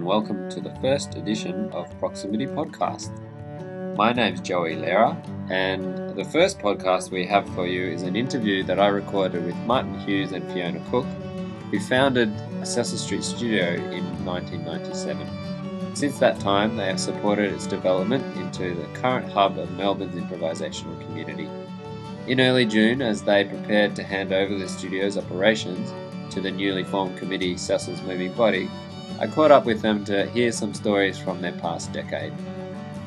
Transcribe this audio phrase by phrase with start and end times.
[0.00, 3.10] and welcome to the first edition of Proximity Podcast.
[3.98, 5.14] My name's Joey Lehrer,
[5.50, 9.54] and the first podcast we have for you is an interview that I recorded with
[9.66, 11.04] Martin Hughes and Fiona Cook,
[11.70, 12.32] who founded
[12.66, 15.94] Cecil Street Studio in 1997.
[15.94, 20.98] Since that time, they have supported its development into the current hub of Melbourne's improvisational
[21.02, 21.50] community.
[22.26, 25.92] In early June, as they prepared to hand over the studio's operations
[26.32, 28.70] to the newly formed committee Cecil's Moving Body,
[29.20, 32.32] I caught up with them to hear some stories from their past decade.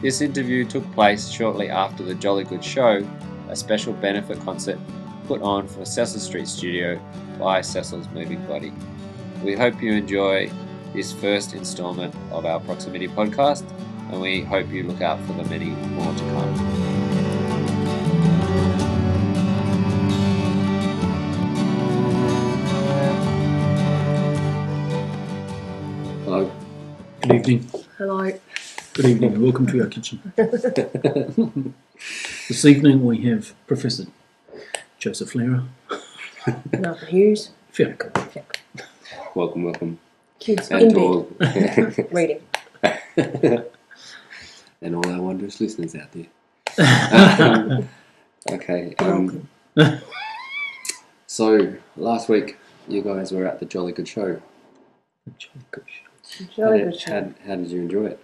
[0.04, 3.04] This interview took place shortly after the Jolly Good Show,
[3.50, 4.78] a special benefit concert
[5.28, 7.02] put on for Cecil Street Studio
[7.40, 8.72] by Cecil's Moving Body.
[9.44, 10.52] We hope you enjoy
[10.94, 13.68] this first installment of our Proximity podcast,
[14.12, 16.83] and we hope you look out for the many more to come.
[27.46, 27.70] Evening.
[27.98, 28.32] Hello.
[28.94, 30.22] Good evening, and welcome to our kitchen.
[32.48, 34.06] this evening we have Professor
[34.98, 35.66] Joseph Lehrer,
[36.80, 37.50] Martin Hughes.
[37.70, 38.48] Fiona Cook.
[39.36, 40.00] Welcome, welcome.
[40.40, 42.42] Kids And in to bed all, reading.
[44.82, 47.90] and all our wondrous listeners out there.
[48.52, 48.96] okay.
[49.00, 49.50] Um,
[51.28, 52.58] so last week
[52.88, 54.36] you guys were at the Jolly Good Show.
[55.26, 56.13] How Jolly good show.
[56.58, 56.72] How,
[57.46, 58.20] how did you enjoy it?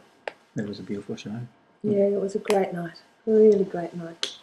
[0.55, 1.39] It was a beautiful show.
[1.83, 3.01] Yeah, it was a great night.
[3.27, 4.37] A really great night.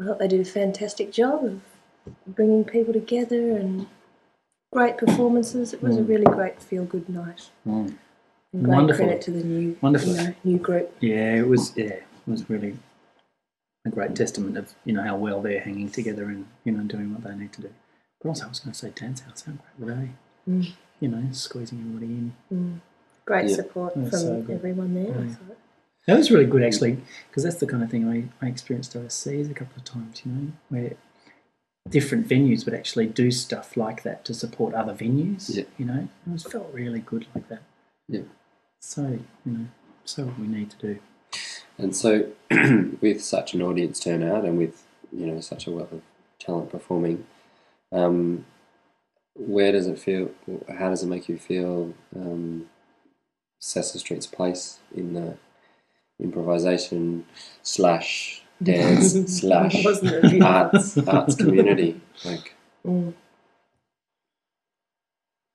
[0.00, 1.60] I thought they did a fantastic job of
[2.26, 3.86] bringing people together and
[4.72, 5.72] great performances.
[5.72, 6.08] It was a Mm.
[6.08, 7.50] really great feel good night.
[7.66, 7.96] Mm.
[8.52, 9.04] And great Wonderful.
[9.06, 10.08] credit to the new, Wonderful.
[10.10, 10.94] you know, new group.
[11.00, 11.76] Yeah, it was.
[11.76, 12.76] Yeah, it was really
[13.86, 17.12] a great testament of you know how well they're hanging together and you know doing
[17.12, 17.70] what they need to do.
[18.20, 19.44] But also, I was going to say Dancehouse.
[19.44, 20.10] How great were they?
[20.52, 20.72] Mm.
[21.00, 22.32] You know, squeezing everybody in.
[22.52, 22.80] Mm.
[23.24, 23.56] Great Yeah.
[23.56, 25.24] support from so everyone there.
[25.24, 25.34] Yeah.
[26.06, 29.50] That was really good actually, because that's the kind of thing I, I experienced overseas
[29.50, 30.92] a couple of times, you know, where
[31.88, 35.54] different venues would actually do stuff like that to support other venues.
[35.54, 35.64] Yeah.
[35.78, 37.62] You know, it was felt really good like that.
[38.08, 38.22] Yeah.
[38.80, 39.66] So, you know,
[40.04, 40.98] so what we need to do.
[41.78, 42.30] And so,
[43.00, 44.82] with such an audience turnout and with
[45.12, 46.02] you know such a wealth of
[46.38, 47.26] talent performing,
[47.92, 48.44] um,
[49.34, 50.30] where does it feel?
[50.78, 51.94] How does it make you feel?
[52.14, 52.66] Um,
[53.60, 55.36] Cecil Street's place in the
[56.18, 57.26] improvisation
[57.62, 60.46] slash dance slash Wasn't it beautiful?
[60.46, 62.00] arts arts community.
[62.24, 62.54] Like,
[62.86, 63.12] Mm.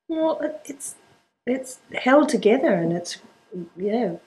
[0.08, 0.96] Well, it's
[1.48, 3.18] it's held together, and it's
[3.76, 4.18] yeah,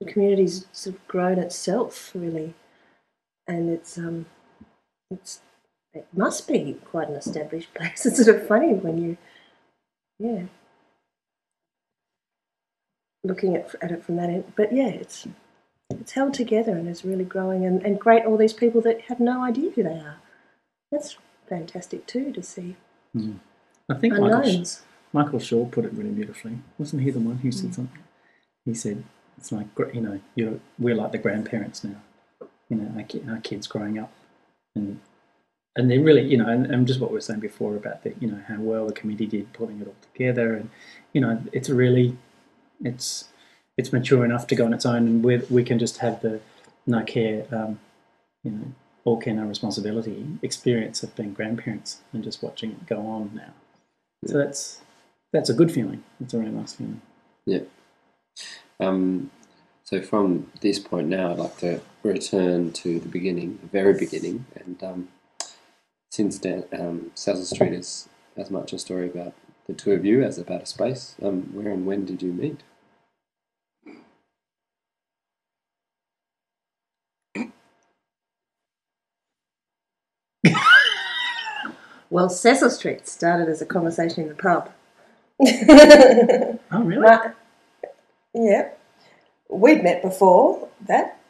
[0.00, 2.52] the community's sort of grown itself really,
[3.48, 4.26] and it's um,
[5.10, 5.40] it's
[5.94, 8.06] it must be quite an established place.
[8.06, 9.16] It's sort of funny when you,
[10.18, 10.42] yeah,
[13.24, 14.52] looking at at it from that end.
[14.56, 15.26] But yeah, it's
[15.90, 18.24] it's held together and it's really growing, and, and great.
[18.24, 20.16] All these people that have no idea who they are.
[20.92, 21.16] That's
[21.48, 22.76] fantastic too to see
[23.88, 24.64] I think Michael.
[25.12, 26.58] Michael Shaw put it really beautifully.
[26.78, 27.54] Wasn't he the one who Mm.
[27.54, 28.02] said something?
[28.64, 29.02] He said,
[29.36, 32.00] it's like, you know, you're, we're like the grandparents now.
[32.68, 34.12] You know, our, our kids growing up.
[34.76, 35.00] And
[35.76, 38.14] and they're really, you know, and, and just what we were saying before about the,
[38.20, 40.54] you know, how well the committee did putting it all together.
[40.54, 40.70] And,
[41.12, 42.16] you know, it's really,
[42.82, 43.28] it's
[43.76, 46.40] it's mature enough to go on its own and we we can just have the
[46.86, 47.78] no care, um,
[48.42, 48.72] you know,
[49.04, 53.52] all care, no responsibility experience of being grandparents and just watching it go on now.
[54.26, 54.80] So that's
[55.32, 56.02] that's a good feeling.
[56.20, 57.00] It's a really nice feeling.
[57.46, 57.60] Yeah.
[58.80, 59.30] Um,
[59.84, 64.46] so from this point now, I'd like to return to the beginning, the very beginning,
[64.54, 65.08] and um,
[66.10, 69.32] since Dan, um, Cecil Street is as much a story about
[69.66, 71.14] the two of you as about a space.
[71.22, 72.62] Um, where and when did you meet?
[82.10, 84.70] Well, Cecil Street started as a conversation in the pub.
[86.72, 87.02] Oh, really?
[87.02, 87.32] Ma-
[88.34, 88.70] yeah.
[89.48, 91.20] We'd met before that,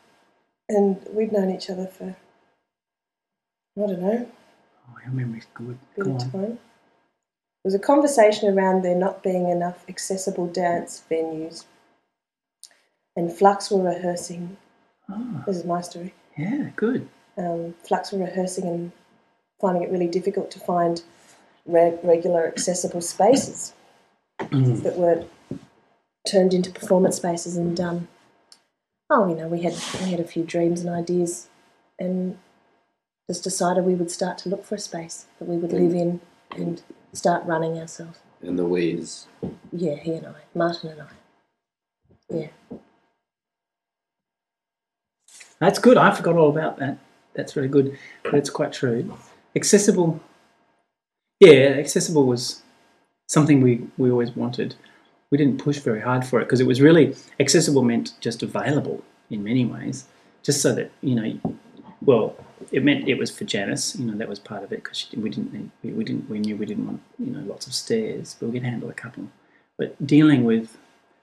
[0.68, 2.16] and we'd known each other for,
[3.76, 4.30] I don't know,
[4.90, 5.78] Oh, your memory's good.
[5.98, 6.18] Go on.
[6.18, 6.44] time.
[6.44, 11.64] It was a conversation around there not being enough accessible dance venues.
[13.16, 14.56] And Flux were rehearsing,
[15.10, 16.14] Oh, this is my story.
[16.38, 17.08] yeah, good.
[17.36, 18.92] um, Flux were rehearsing and
[19.60, 21.02] finding it really difficult to find
[21.66, 23.72] re- regular accessible spaces
[24.40, 24.82] Mm.
[24.84, 25.24] that were
[26.26, 27.58] turned into performance spaces.
[27.58, 28.08] And um,
[29.10, 31.48] oh, you know, we had we had a few dreams and ideas,
[31.98, 32.38] and
[33.30, 36.20] just decided we would start to look for a space that we would live in
[36.56, 36.82] and
[37.12, 38.18] start running ourselves.
[38.42, 39.28] And the we is
[39.70, 41.06] Yeah, he and I, Martin and I.
[42.28, 42.48] Yeah.
[45.60, 45.96] That's good.
[45.96, 46.98] I forgot all about that.
[47.34, 47.96] That's really good.
[48.24, 49.16] But it's quite true.
[49.54, 50.20] Accessible.
[51.38, 52.62] Yeah, accessible was
[53.28, 54.74] something we, we always wanted.
[55.30, 59.04] We didn't push very hard for it because it was really accessible meant just available
[59.30, 60.06] in many ways,
[60.42, 61.54] just so that you know.
[62.02, 62.36] Well,
[62.72, 63.96] it meant it was for Janice.
[63.96, 66.56] You know that was part of it because we didn't we, we didn't we knew
[66.56, 69.28] we didn't want you know lots of stairs, but we could handle a couple.
[69.78, 70.78] But dealing with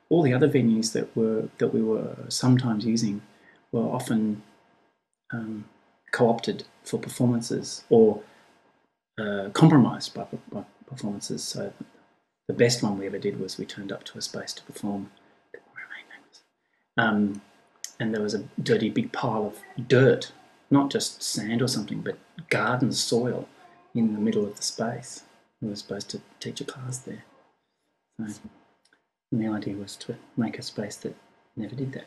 [0.10, 3.22] all the other venues that were that we were sometimes using
[3.72, 4.44] were often
[5.34, 5.66] um,
[6.12, 8.22] co-opted for performances or
[9.20, 11.44] uh, compromised by, by performances.
[11.44, 11.74] So
[12.48, 15.12] the best one we ever did was we turned up to a space to perform.
[16.98, 17.42] Um,
[18.00, 20.32] and there was a dirty big pile of dirt,
[20.70, 22.18] not just sand or something, but
[22.50, 23.48] garden soil
[23.94, 25.24] in the middle of the space.
[25.62, 27.24] We were supposed to teach a class there.
[28.18, 28.26] So,
[29.32, 31.16] and the idea was to make a space that
[31.56, 32.06] never did that.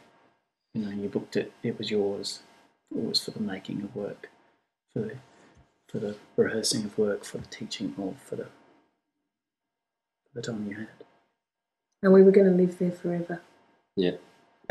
[0.75, 2.41] You know, you booked it, it was yours.
[2.95, 4.31] It was for the making of work,
[4.93, 5.17] for the,
[5.89, 8.51] for the rehearsing of work, for the teaching, or for the, for
[10.35, 10.89] the time you had.
[12.03, 13.43] And we were going to live there forever.
[13.97, 14.13] yeah.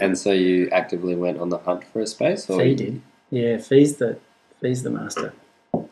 [0.00, 3.02] And so you actively went on the hunt for a space, or Fee did.
[3.30, 4.18] Yeah, Fee's the,
[4.60, 5.32] Fee's the master.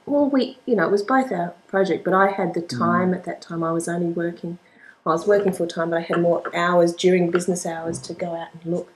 [0.07, 3.25] Well, we, you know, it was both our project, but I had the time at
[3.25, 3.63] that time.
[3.63, 4.59] I was only working,
[5.07, 8.35] I was working full time, but I had more hours during business hours to go
[8.35, 8.93] out and look.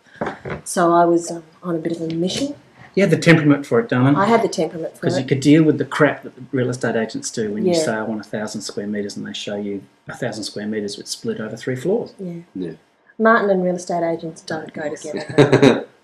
[0.64, 2.54] So I was um, on a bit of a mission.
[2.94, 4.16] You had the temperament for it, darling.
[4.16, 5.00] I had the temperament for it.
[5.00, 7.72] Because you could deal with the crap that the real estate agents do when you
[7.72, 7.84] Yeah.
[7.84, 10.98] say, I want a thousand square metres and they show you a thousand square metres
[10.98, 12.14] which split over three floors.
[12.18, 12.40] Yeah.
[12.54, 12.72] Yeah.
[13.18, 15.86] Martin and real estate agents don't go together.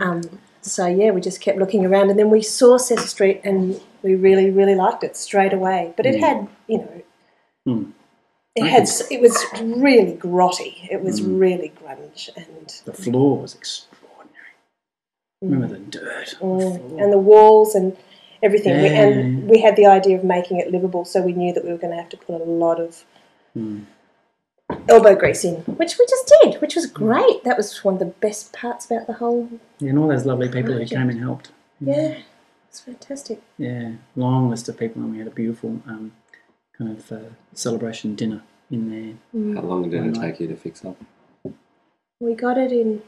[0.00, 0.22] Um,
[0.62, 4.14] so yeah, we just kept looking around, and then we saw Cecil Street, and we
[4.14, 5.92] really, really liked it straight away.
[5.96, 7.02] But it had, you know,
[7.66, 7.90] Hmm.
[8.56, 10.88] it I had, it was really grotty.
[10.90, 11.38] It was Hmm.
[11.38, 14.54] really grunge, and The floor was extraordinary.
[15.42, 17.02] Remember the dirt the Mm, floor?
[17.02, 17.96] and the walls and
[18.42, 18.80] everything.
[18.80, 19.02] We, Yeah.
[19.02, 21.78] and we had the idea of making it livable, so we knew that we were
[21.78, 23.04] going to have to put a lot of
[23.54, 23.80] Hmm.
[24.88, 27.44] Elbow grease in, which we just did, which was great.
[27.44, 29.48] That was one of the best parts about the whole.
[29.78, 31.50] Yeah, and all those lovely people who came and helped.
[31.80, 32.18] Yeah,
[32.68, 33.42] it's fantastic.
[33.58, 36.12] Yeah, long list of people, and we had a beautiful um,
[36.76, 39.54] kind of uh, celebration dinner in there.
[39.54, 40.96] How long did it take you to fix up?
[42.20, 43.02] We got it in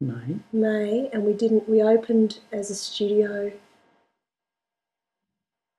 [0.00, 0.38] May.
[0.52, 1.68] May, and we didn't.
[1.68, 3.52] We opened as a studio.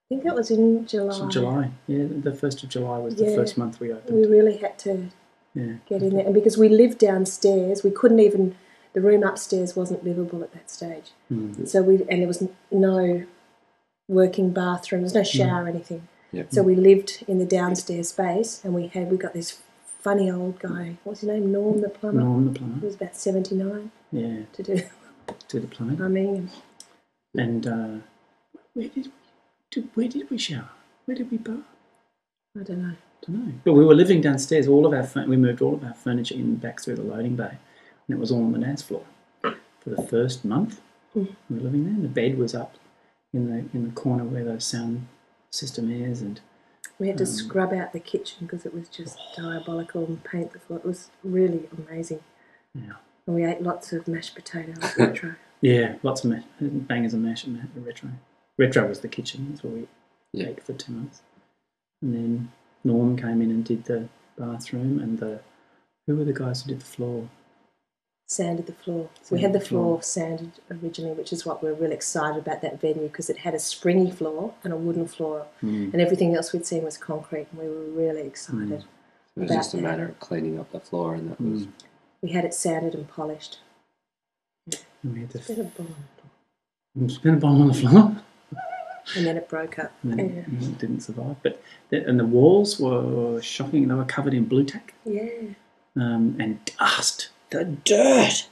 [0.09, 1.13] I think it was in July.
[1.17, 1.71] So July.
[1.87, 4.15] Yeah, the first of July was the first month we opened.
[4.17, 5.09] We really had to
[5.53, 5.73] Yeah.
[5.85, 8.55] get in there, and because we lived downstairs, we couldn't even.
[8.93, 11.67] The room upstairs wasn't livable at that stage, Mm.
[11.67, 13.23] so we and there was no
[14.07, 15.01] working bathroom.
[15.01, 16.07] There was no shower or anything.
[16.31, 16.47] Yep.
[16.53, 19.59] So we lived in the downstairs space, and we had we got this
[19.99, 20.97] funny old guy.
[21.03, 21.51] What's his name?
[21.51, 22.21] Norm the plumber.
[22.21, 22.79] Norm the plumber.
[22.79, 24.81] He was about seventy nine Yeah, to do
[25.49, 26.01] to the plumbing.
[26.01, 26.49] I mean.
[27.35, 27.87] And uh,
[28.73, 29.11] where did we
[29.71, 30.69] did, where did we shower?
[31.05, 31.59] Where did we bath?
[32.59, 32.93] I don't know.
[32.95, 33.53] I don't know.
[33.63, 34.67] But we were living downstairs.
[34.67, 37.35] All of our furn- we moved all of our furniture in back through the loading
[37.35, 37.57] bay,
[38.07, 39.03] and it was all on the dance floor
[39.41, 40.81] for the first month.
[41.15, 41.35] Mm.
[41.49, 42.01] We were living there.
[42.01, 42.75] The bed was up
[43.33, 45.07] in the in the corner where the sound
[45.51, 46.39] system is, and
[46.99, 50.51] We had to Um, scrub out the kitchen because it was just diabolical and paint
[50.53, 50.79] the floor.
[50.79, 52.21] It was really amazing.
[52.73, 52.93] yeah,
[53.27, 55.35] And we ate lots of mashed potatoes retro.
[55.61, 58.09] yeah, lots of mash, bangers and mash and retro.
[58.57, 59.47] Retro was the kitchen.
[59.49, 59.87] That's what we
[60.33, 60.47] Yeah.
[60.49, 61.21] ate for two months,
[62.01, 62.51] and then
[62.83, 65.39] Norm came in and did the bathroom and the.
[66.07, 67.29] Who were the guys who did the floor?
[68.29, 69.09] Sanded the floor.
[69.31, 69.83] we had the the floor.
[69.83, 73.53] floor sanded originally, which is what we're really excited about that venue because it had
[73.53, 75.93] a springy floor and a wooden floor, Mm.
[75.93, 78.83] and everything else we'd seen was concrete, and we were really excited.
[79.35, 79.83] It was just a that.
[79.83, 81.71] matter of cleaning up the floor, and that was Mm.
[82.21, 83.59] We had it sanded and polished.
[85.03, 87.09] And we had the Bit of bomb.
[87.09, 88.15] spin a bomb on the floor.
[89.15, 89.93] And then it broke up.
[90.03, 90.25] and Yeah.
[90.45, 91.37] and it didn't survive.
[91.43, 93.87] But the, and the walls were shocking.
[93.87, 95.29] They were covered in Blu-Tack Yeah.
[95.95, 97.29] um, and dust.
[97.51, 98.47] The dirt.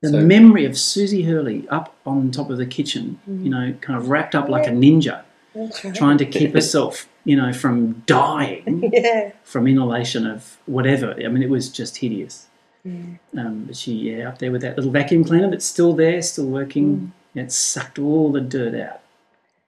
[0.00, 3.96] The So- memory of Susie Hurley up on top of the kitchen, you know, kind
[3.96, 5.20] of wrapped up like a ninja,
[5.54, 5.94] That's right.
[5.94, 9.30] trying to keep herself, you know, from dying Yeah.
[9.44, 11.14] from inhalation of whatever.
[11.24, 12.48] I mean, it was just hideous.
[12.84, 12.94] Yeah.
[13.38, 16.46] Um, but she, yeah, up there with that little vacuum cleaner that's still there, still
[16.46, 17.12] working.
[17.36, 19.01] It sucked all the dirt out.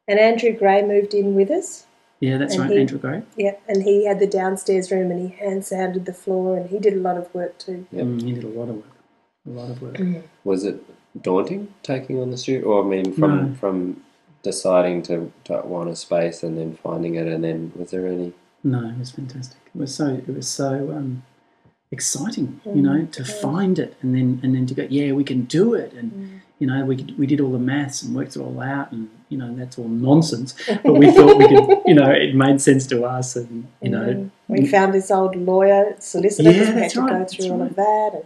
[0.06, 1.87] And Andrew Gray moved in with us.
[2.20, 3.23] Yeah, that's And right, he- Andrew Gray.
[3.37, 6.78] Yeah, and he had the downstairs room and he hand sanded the floor and he
[6.78, 7.87] did a lot of work too.
[7.92, 8.04] Yep.
[8.04, 8.84] Mm, he did a lot of work.
[9.46, 9.99] A lot of work.
[10.44, 10.82] was it
[11.20, 13.54] daunting taking on the studio, or I mean, from No.
[13.56, 14.02] from
[14.42, 18.32] deciding to, to want a space and then finding it, and then was there any?
[18.62, 19.58] No, it was fantastic.
[19.75, 21.23] It was so it was so um,
[21.98, 25.40] exciting, you know, to find it and then and then to go, yeah, we can
[25.60, 26.10] do it, and
[26.60, 29.08] you know, we could, we did all the maths and worked it all out, and
[29.30, 30.50] you know, that's all nonsense.
[30.84, 34.06] But we thought we could, you know, it made sense to us, and you know,
[34.14, 34.30] Mm.
[34.48, 36.50] we found this old lawyer solicitor.
[36.50, 37.70] Yeah, we had to right, go through all right.
[37.70, 38.24] of that, and,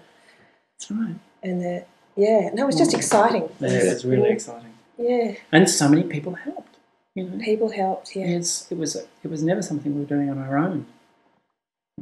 [0.74, 1.16] that's right.
[1.46, 1.84] and the,
[2.16, 3.44] yeah, no, it was just exciting.
[3.60, 6.74] Yeah, it was really exciting, Yeah, and so many people helped.
[7.14, 8.14] You know, people helped.
[8.16, 8.90] Yeah, it's it was
[9.24, 10.78] it was never something we were doing on our own.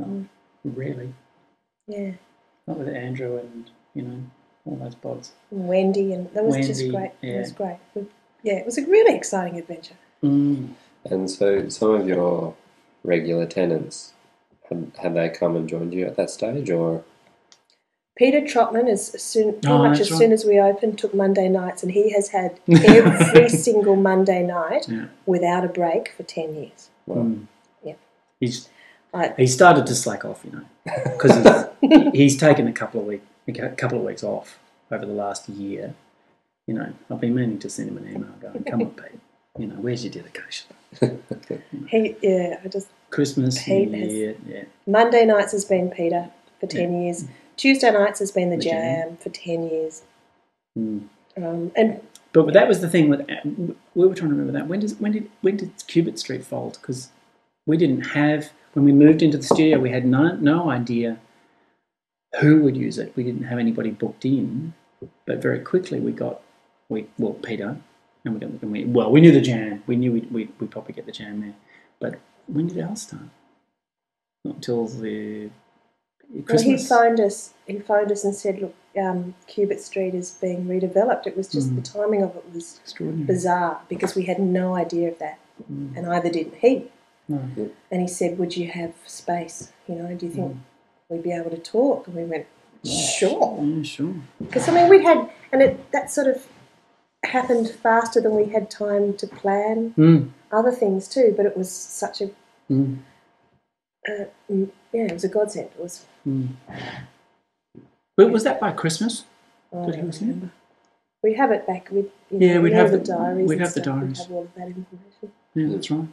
[0.01, 0.27] No, Mm.
[0.83, 1.11] really,
[1.87, 2.13] yeah.
[2.67, 4.23] not with Andrew and you know
[4.65, 5.31] all those bods.
[5.51, 7.11] Wendy, and that was just Wendy, great.
[7.23, 7.39] It yeah.
[7.39, 7.79] was great.
[8.43, 9.95] Yeah, it was a really exciting adventure.
[10.23, 10.71] Mm.
[11.05, 12.55] And so some of your
[13.05, 14.13] regular tenants
[14.69, 17.05] had, had they come and joined you at that stage, or
[18.17, 21.49] Peter Trotman, as soon, pretty Oh, much that's as soon as we opened, took Monday
[21.49, 25.07] nights, and he has had every single Monday night Yeah.
[25.27, 26.91] without a break for ten years.
[27.07, 27.47] well, Mm.
[27.85, 27.95] Yeah.
[28.41, 28.69] He's
[29.17, 30.65] I, he started to slack off, you know,
[31.05, 34.59] because he's, he's taken a couple of week a couple of weeks off
[34.91, 35.95] over the last year.
[36.67, 39.21] You know, I've been meaning to send him an email going, "Come on, Pete.
[39.59, 40.67] You know, where's your dedication?
[41.89, 46.31] he, yeah, I just Christmas, Pete New has- yeah, Monday nights has been Peter
[46.61, 47.25] for ten years.
[47.57, 49.17] Tuesday nights has been the, The jam, Jam.
[49.17, 50.03] for ten years.
[50.79, 51.09] Mm.
[51.39, 52.01] Um, and
[52.33, 53.21] But that was the thing with
[53.95, 54.69] we were trying to remember that.
[54.69, 56.79] When does when did when did Cubit Street fold?
[56.81, 57.11] Because
[57.67, 61.19] we didn't have when we moved into the studio, we had no no idea
[62.41, 63.13] who would use it.
[63.17, 64.75] We didn't have anybody booked in,
[65.27, 66.41] but very quickly we got
[66.89, 67.77] we well Peter
[68.25, 69.83] and we got and we well we knew the jam.
[69.87, 71.55] We knew we'd we'd, we'd probably get the jam there.
[72.01, 73.23] But when did ours start?
[74.45, 75.51] Not until the
[76.29, 76.89] well, he Christmas.
[76.89, 77.55] phoned us.
[77.67, 81.71] He phoned us and said, "Look, um, Cubit Street is being redeveloped." It was just
[81.71, 81.77] Mm.
[81.77, 82.81] the timing of it was
[83.27, 85.39] bizarre because we had no idea of that,
[85.73, 85.97] Mm.
[85.97, 86.91] and either didn't he.
[87.29, 87.41] No.
[87.91, 89.73] And he said, "Would you have space?
[89.89, 90.35] You know, do you Mm.
[90.37, 90.57] think
[91.09, 92.47] we'd be able to talk?" And we went,
[92.85, 94.15] "Sure." Yeah, sure.
[94.41, 96.47] Because I mean, we had, and it that sort of
[97.25, 100.31] happened faster than we had time to plan Mm.
[100.53, 101.35] other things too.
[101.37, 102.31] But it was such a,
[102.71, 102.99] Mm.
[104.09, 105.71] uh, mm, yeah, it was a godsend.
[105.77, 106.05] It was.
[106.27, 106.51] Mm.
[108.17, 109.25] But was that by Christmas?
[109.73, 110.51] I Did was remember.
[111.23, 113.49] We have it back with Yeah, know, we'd have the, the- diaries.
[113.49, 113.95] we'd have the stuff.
[113.97, 114.19] We'd diaries.
[114.19, 115.33] have all of that information.
[115.55, 116.09] Yeah, that's right.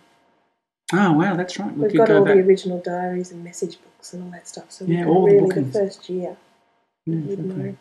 [0.94, 1.74] Oh wow, that's right.
[1.74, 2.36] We We've could got go all back.
[2.36, 4.72] the original diaries and message books and all that stuff.
[4.72, 5.74] So we Yeah, could all the really the bookings.
[5.76, 6.38] first year.
[7.06, 7.48] Yeah, we'd okay.
[7.48, 7.78] know.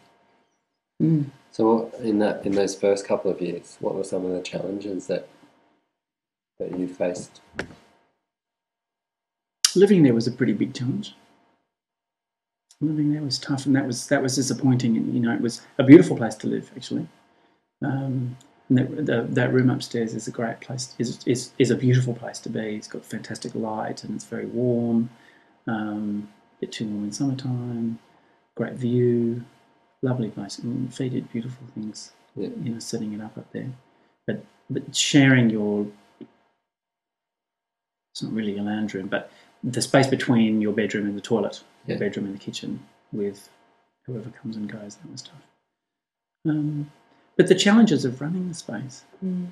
[1.02, 1.25] Mm.
[1.50, 5.07] so in that in those first couple of years, what were some of the challenges
[5.09, 5.28] that
[6.59, 7.40] that you faced?
[9.75, 11.14] Living there was a pretty big challenge.
[12.81, 14.97] Living there was tough, and that was that was disappointing.
[14.97, 17.07] And you know, it was a beautiful place to live, actually.
[17.85, 18.37] Um,
[18.78, 20.94] and that, the, that room upstairs is a great place.
[20.98, 22.76] is is is a beautiful place to be.
[22.76, 25.10] It's got fantastic light, and it's very warm.
[25.66, 27.98] Um, a bit too warm in summertime.
[28.56, 29.44] Great view,
[30.02, 30.58] lovely place.
[30.58, 32.12] And Fee did beautiful things.
[32.34, 32.48] Yeah.
[32.62, 33.72] You know, setting it up up there,
[34.26, 35.86] but but sharing your
[38.14, 39.30] it's not really a lounge room, but
[39.64, 41.94] the space between your bedroom and the toilet, Yeah.
[41.94, 43.48] your bedroom and the kitchen, with
[44.06, 44.96] whoever comes and goes.
[44.96, 45.42] That was tough.
[46.48, 46.90] Um,
[47.36, 49.04] but the challenges of running the space.
[49.24, 49.48] Mm.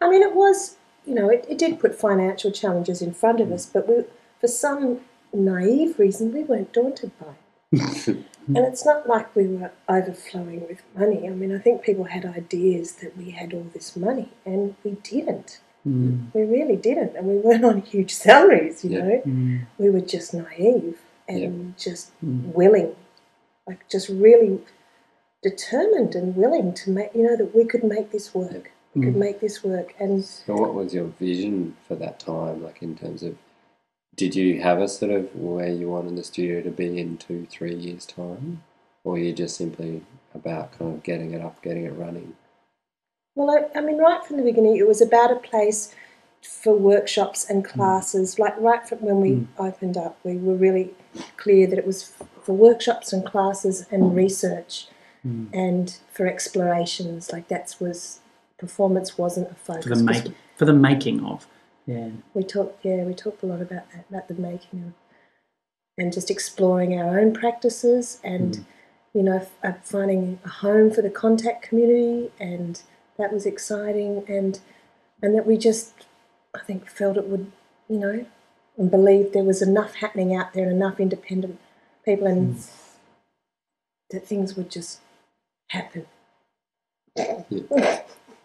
[0.00, 3.52] I mean, it was, you know, it, it did put financial challenges in front of
[3.52, 4.04] us, but we,
[4.40, 5.00] for some
[5.32, 7.34] naive reason, we weren't daunted by
[7.72, 8.06] it.
[8.48, 11.26] and it's not like we were overflowing with money.
[11.28, 14.92] I mean, I think people had ideas that we had all this money, and we
[15.02, 15.60] didn't.
[15.86, 16.32] Mm.
[16.34, 19.02] We really didn't, and we weren't on huge salaries, you Yeah.
[19.04, 19.22] know.
[19.26, 19.66] Mm.
[19.78, 21.72] We were just naive and Yeah.
[21.78, 22.52] just Mm.
[22.54, 22.96] willing,
[23.66, 24.60] like just really
[25.42, 28.70] determined and willing to make, you know, that we could make this work.
[28.94, 29.18] We could Mm.
[29.20, 33.22] make this work, and So what was your vision for that time, like in terms
[33.22, 33.36] of?
[34.16, 37.46] Did you have a sort of where you wanted the studio to be in two,
[37.48, 38.62] three years' time,
[39.04, 40.02] or you just simply
[40.34, 42.34] about kind of getting it up, getting it running?
[43.36, 45.94] Well, I, I mean, right from the beginning, it was about a place
[46.42, 48.38] for workshops and classes.
[48.38, 49.46] Like right from when we Mm.
[49.58, 50.92] opened up, we were really
[51.36, 54.88] clear that it was for workshops and classes and research,
[55.26, 55.48] Mm.
[55.52, 57.30] and for explorations.
[57.32, 58.20] Like that was
[58.58, 59.84] performance wasn't a focus.
[59.86, 60.24] For the make,
[60.56, 61.46] for the making of,
[61.86, 64.92] yeah, We talked, yeah, we talked a lot about that, about the making of,
[65.98, 68.64] and just exploring our own practices, and Mm.
[69.12, 72.80] you know, f- uh, finding a home for the contact community, and
[73.18, 74.60] that was exciting, and
[75.22, 75.92] and that we just,
[76.54, 77.52] I think, felt it would,
[77.88, 78.24] you know,
[78.78, 81.58] and believed there was enough happening out there, and enough independent
[82.06, 82.56] people, and
[84.10, 85.00] that things would just
[85.70, 86.06] happen.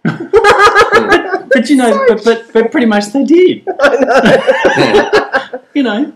[0.04, 3.68] but you know, but, but but pretty much they did.
[3.80, 5.60] I know.
[5.76, 6.14] You know,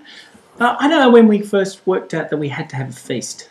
[0.62, 2.94] uh, I don't know when we first worked out that we had to have a
[2.94, 3.50] feast.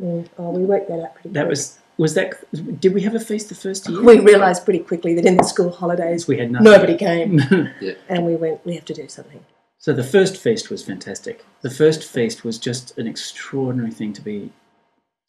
[0.00, 1.28] Mm, oh, we worked that out pretty.
[1.28, 1.50] That quick.
[1.50, 2.34] was was that.
[2.80, 4.02] Did we have a feast the first year?
[4.02, 6.64] We realised pretty quickly that in the school holidays we had nothing.
[6.64, 7.38] nobody came,
[7.80, 7.92] Yeah.
[8.08, 8.66] and we went.
[8.66, 9.44] We have to do something.
[9.78, 11.44] So the first feast was fantastic.
[11.60, 14.50] The first feast was just an extraordinary thing to be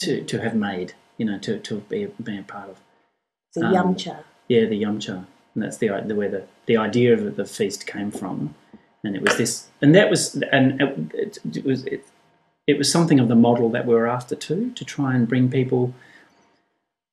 [0.02, 0.94] to, to have made,
[1.24, 2.82] you know, to, to be, be a part of.
[3.56, 4.16] The Um, yum cha.
[4.50, 5.26] Yeah, the yumcha.
[5.54, 8.56] And that's the, the where the, the idea of the feast came from.
[9.06, 12.06] And it was this and that was and it, it was it,
[12.68, 15.50] it was something of the model that we were after too, to try and bring
[15.50, 15.94] people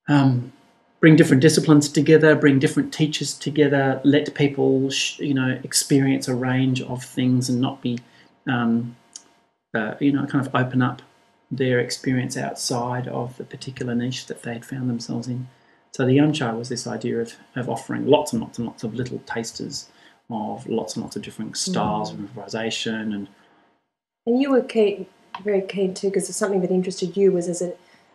[0.09, 0.52] um,
[1.00, 6.35] bring different disciplines together, bring different teachers together, let people, sh- you know, experience a
[6.35, 7.99] range of things and not be,
[8.49, 8.97] um,
[9.75, 11.02] uh, you know, kind of open up
[11.50, 15.49] their experience outside of the particular niche that they had found themselves in.
[15.92, 18.95] So the Yumcha was this idea of, of offering lots and lots and lots of
[18.95, 19.88] little tasters
[20.30, 21.57] of lots and lots of different mm.
[21.57, 23.28] styles of improvisation and
[24.26, 25.07] And you were keen,
[25.42, 27.73] very keen too, because something that interested you was as a,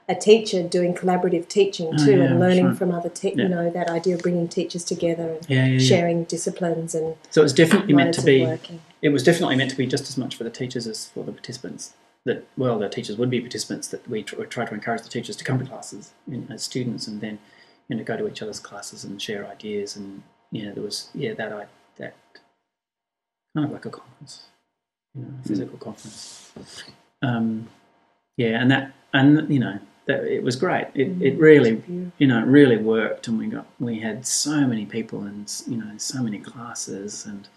[0.07, 2.77] a teacher doing collaborative teaching Oh, too, yeah, and learning right.
[2.77, 3.43] from other, te- Yeah.
[3.43, 5.77] you know, that idea of bringing teachers together and yeah.
[5.77, 8.45] sharing disciplines and So it was definitely meant to be.
[8.45, 8.79] working.
[9.01, 11.33] it was definitely meant to be just as much for the teachers as for the
[11.33, 11.91] participants.
[12.25, 13.87] That well, the teachers would be participants.
[13.87, 16.63] That we tr- try to encourage the teachers to come to classes you know, as
[16.63, 17.39] students, and then
[17.87, 19.95] you know go to each other's classes and share ideas.
[19.95, 21.67] And you know there was yeah that I
[21.97, 22.15] that
[23.55, 24.45] kind of like a conference,
[25.13, 26.51] you know, a physical conference.
[27.21, 27.69] Um,
[28.37, 30.87] yeah, and that and you know that it was great.
[30.93, 31.83] It it really
[32.17, 35.77] you know, it really worked, and we got we had so many people and you
[35.77, 37.47] know so many classes, and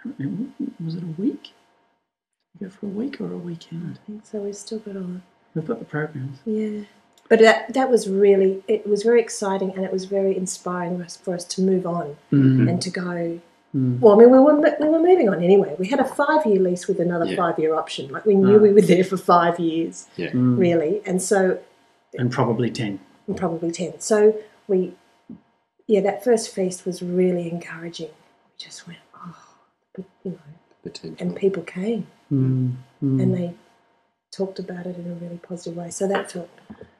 [0.00, 0.52] I don't remember,
[0.84, 1.52] was it a week?
[2.58, 3.98] Did we Go for a week or a weekend?
[4.02, 4.38] I think so.
[4.40, 5.22] We've still got on.
[5.54, 6.38] We've got the programs.
[6.44, 6.84] Yeah.
[7.28, 11.34] But that, that was really, it was very exciting and it was very inspiring for
[11.34, 12.68] us, to move on Mm.
[12.68, 13.40] and to go.
[13.74, 14.00] Mm.
[14.00, 15.74] Well, I mean, we were, we were moving on anyway.
[15.78, 17.36] We had a five year lease with another Yeah.
[17.36, 18.10] five year option.
[18.10, 18.62] Like we knew Ah.
[18.62, 20.58] we were there for five years, Mm.
[20.58, 21.00] really.
[21.06, 21.58] And so,
[22.18, 23.00] And probably ten.
[23.26, 24.00] and probably 10.
[24.00, 24.36] So
[24.68, 24.94] we,
[25.86, 28.08] yeah, that first feast was really encouraging.
[28.08, 29.36] We just went, oh,
[29.94, 30.38] but, you know,
[30.82, 31.26] Potential.
[31.26, 32.76] and people came Mm.
[33.02, 33.22] Mm.
[33.22, 33.54] and they
[34.32, 35.90] talked about it in a really positive way.
[35.90, 36.48] So that felt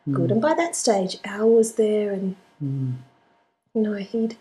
[0.07, 0.15] Mm.
[0.15, 0.31] good.
[0.33, 2.95] And by that stage, Al was there, and Mm.
[3.75, 4.37] you know he'd,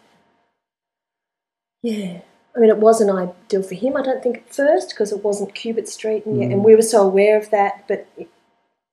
[1.84, 2.22] yeah.
[2.56, 3.96] I mean, it wasn't ideal for him.
[3.96, 6.82] I don't think at first because it wasn't Cubit Street, and, yeah, and we were
[6.82, 7.88] so aware of that.
[7.88, 8.08] But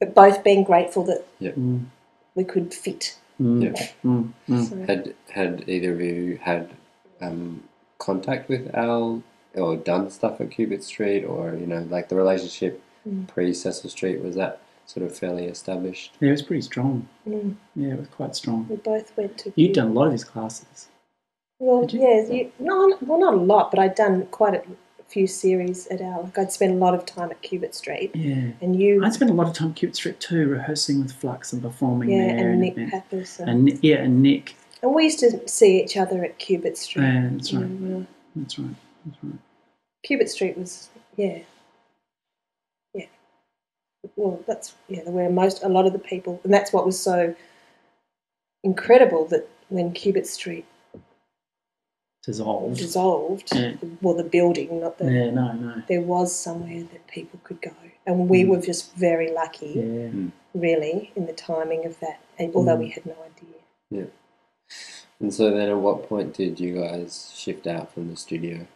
[0.00, 1.86] but both being grateful that Mm.
[2.36, 3.18] we could fit.
[3.40, 3.64] Mm.
[3.64, 3.88] Yeah.
[4.04, 4.32] Mm.
[4.48, 4.68] Mm.
[4.68, 6.70] So, Had had either of you had
[7.20, 7.64] um,
[7.98, 9.24] contact with Al
[9.58, 13.26] or done stuff at Cubit Street, or you know, like the relationship Mm.
[13.28, 16.14] pre Cecil Street was that sort of fairly established?
[16.20, 17.08] Yeah, it was pretty strong.
[17.26, 18.66] mm, Yeah, it was quite strong.
[18.68, 19.52] we both went to.
[19.54, 20.88] You'd done a lot of his classes.
[21.60, 22.00] Well, you?
[22.00, 24.62] yeah, you, no, well, not a lot, but I'd done quite a
[25.08, 26.22] few series at our.
[26.22, 28.50] Like I'd spent a lot of time at Cubit Street, Yeah.
[28.60, 31.52] and you, I'd spent a lot of time at Cute Street too, rehearsing with Flux
[31.52, 32.50] and performing yeah, there.
[32.50, 33.40] and Nick and, Pappas.
[33.40, 34.56] and Ni- yeah, and Nick.
[34.82, 37.04] And we used to see each other at Cubit Street.
[37.04, 37.62] Yeah, that's right.
[37.64, 38.74] And, That's right.
[39.06, 39.38] That's right.
[40.08, 41.40] Cubit Street was, yeah,
[42.94, 43.04] yeah.
[44.16, 47.34] Well, that's yeah, where most a lot of the people, and that's what was so
[48.64, 50.64] incredible that when Cubit Street
[52.24, 52.78] Dissolved.
[52.78, 53.74] dissolved, Yeah.
[54.00, 55.82] well, the building, not the, Yeah, no, no.
[55.88, 57.72] there was somewhere that people could go,
[58.06, 58.48] and we Mm.
[58.48, 60.30] were just very lucky, Yeah.
[60.54, 62.20] really, in the timing of that.
[62.38, 62.80] And although Mm.
[62.80, 63.60] we had no idea.
[63.90, 64.10] Yeah.
[65.20, 68.66] And so then, at what point did you guys shift out from the studio?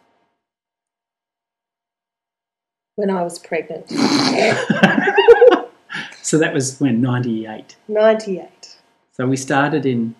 [2.96, 3.88] When I was pregnant,
[6.22, 7.76] so that was when ninety-eight.
[7.88, 8.76] ninety-eight.
[9.12, 10.14] So we started in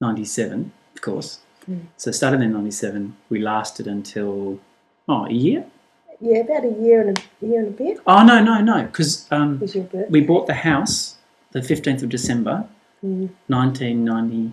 [0.00, 1.40] ninety-seven, of course.
[1.68, 1.86] Mm.
[1.96, 3.16] So started in ninety-seven.
[3.28, 4.60] We lasted until
[5.08, 5.66] oh a year.
[6.20, 9.26] Yeah, about a year and a year and a bit Oh no no no because
[9.32, 10.10] um, was your birth.
[10.10, 11.16] we bought the house
[11.52, 12.66] the fifteenth of December,
[13.04, 14.52] Mm, nineteen ninety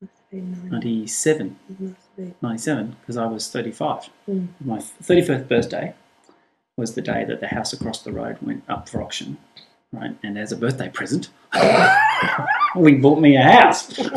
[0.00, 1.58] must have been nine- ninety-seven.
[1.68, 2.34] it must have been.
[2.40, 4.08] 97 because I was 35.
[4.30, 4.48] Mm.
[4.64, 5.94] My 31st birthday
[6.78, 9.36] was the day that the house across the road went up for auction,
[9.92, 10.16] right?
[10.22, 11.28] And as a birthday present,
[12.76, 13.98] we bought me a house.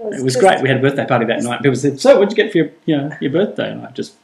[0.00, 0.60] It was just- great.
[0.60, 1.62] We had a birthday party that night.
[1.62, 4.14] People said, "So, what'd you get for your, you know, your birthday?" And I just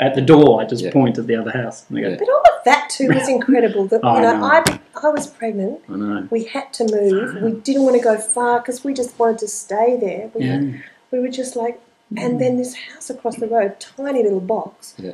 [0.00, 0.90] at the door, I just Yeah.
[0.92, 2.16] point at the other house and they go, Yeah.
[2.18, 3.86] But all of that too was incredible.
[3.88, 4.44] That I you know, know.
[4.46, 5.80] I I was pregnant.
[5.90, 7.42] "I know." We had to move.
[7.42, 10.30] We didn't want to go far because we just wanted to stay there.
[10.34, 10.62] We, Yeah.
[11.10, 11.78] we were just like,
[12.16, 15.12] and then this house across the road, tiny little box, Yeah.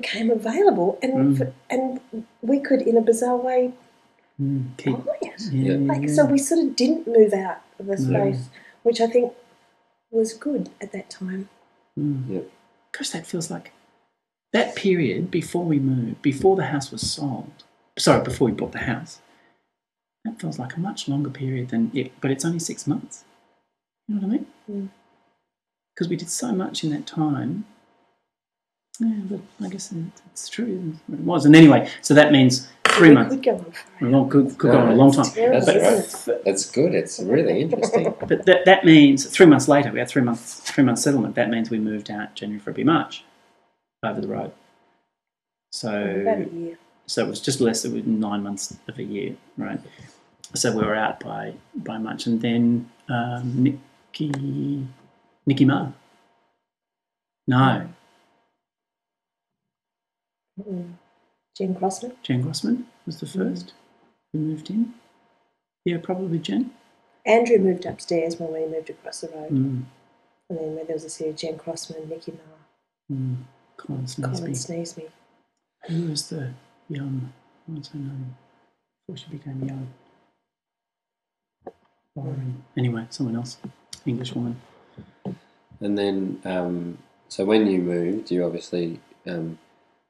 [0.00, 1.36] Became available, and Mm.
[1.38, 2.00] for, and
[2.42, 3.72] we could, in a bizarre way,
[4.40, 5.40] Mm, keep, buy it.
[5.52, 5.86] yeah, Yeah.
[5.92, 8.08] Like so, we sort of didn't move out of the Yeah.
[8.08, 8.48] space,
[8.84, 9.32] which I think
[10.10, 11.48] was good at that time.
[11.98, 12.28] Mm.
[12.30, 12.50] Yep.
[12.92, 13.72] Gosh, that feels like
[14.52, 17.64] that period before we moved, before the house was sold.
[17.98, 19.20] Sorry, before we bought the house.
[20.24, 23.24] That feels like a much longer period than it, but it's only six months.
[24.06, 24.46] You know what I mean?
[24.70, 24.88] Mm.
[25.94, 27.64] Because we did so much in that time.
[29.00, 29.92] Yeah, but I guess
[30.32, 30.94] it's true.
[31.12, 31.44] It was.
[31.46, 33.34] And anyway, so that means three months.
[33.34, 33.64] could go on
[33.98, 35.26] for A long, could, could go on a long time.
[35.26, 36.44] Terrible, That's isn't right.
[36.44, 36.94] That's good.
[36.94, 38.12] It's really interesting.
[38.28, 41.34] But that, that means three months later, we had three months three months settlement.
[41.36, 43.24] That means we moved out January, February, March
[44.04, 44.50] over the road.
[45.84, 46.78] About a So year.
[47.06, 49.80] so it was just less than nine months of a year, right?
[50.54, 54.88] So we were out by by March, and then um, Nikki
[55.46, 55.92] Nikki Ma.
[57.46, 57.88] No,
[60.58, 60.94] Mm.
[61.56, 62.12] Jen Crossman.
[62.22, 63.72] Jen Grossman was the first
[64.32, 64.94] who moved in.
[65.84, 66.70] Yeah, probably Jen.
[67.26, 69.50] Andrew moved upstairs when we moved across the road.
[69.50, 69.84] Mm,
[70.50, 73.36] And then there was a series Jen Crossman, Nikki Ma, mm,
[73.76, 74.80] Colin Colin Sneesby.
[74.84, 75.08] Sneesby.
[75.88, 76.52] Who was the
[76.88, 77.32] young?
[77.66, 78.36] What's her name?
[79.06, 79.88] Before she became young.
[82.16, 82.64] Lauren.
[82.76, 83.58] Anyway, someone else,
[84.06, 84.60] English woman.
[85.80, 89.00] And then, um, so when you moved, you obviously,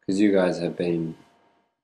[0.09, 1.15] because you guys have been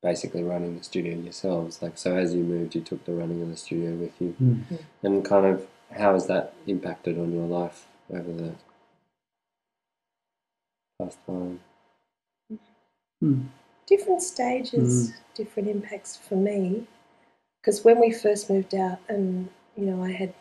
[0.03, 1.83] basically running the studio yourselves.
[1.83, 4.79] Like, so as you moved, you took the running of the studio with you, Mm.
[5.03, 8.55] and kind of how has that impacted on your life over the
[10.99, 11.61] past time?
[13.23, 13.49] Mm.
[13.87, 16.87] Different stages, different impacts for me.
[17.61, 20.33] Because when we first moved out, and you know, I had,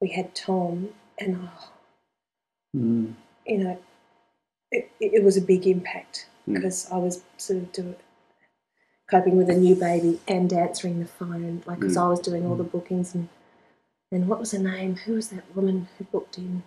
[0.00, 0.88] we had Tom,
[1.20, 1.72] and oh,
[2.76, 3.14] Mm.
[3.46, 3.78] you know,
[4.72, 6.54] it, it was a big impact Mm.
[6.54, 7.96] because I was sort of doing,
[9.10, 12.04] coping with a new baby and answering the phone, like because Mm.
[12.04, 13.28] I was doing all the bookings and
[14.12, 14.94] and what was her name?
[15.04, 16.62] Who was that woman who booked in?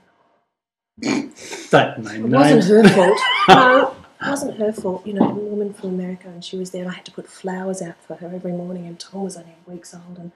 [1.71, 3.19] Don't name It wasn't her fault.
[3.47, 5.07] no, it wasn't her fault.
[5.07, 7.27] You know, a woman from America, and she was there, and I had to put
[7.29, 10.31] flowers out for her every morning, and Tom was only weeks old, and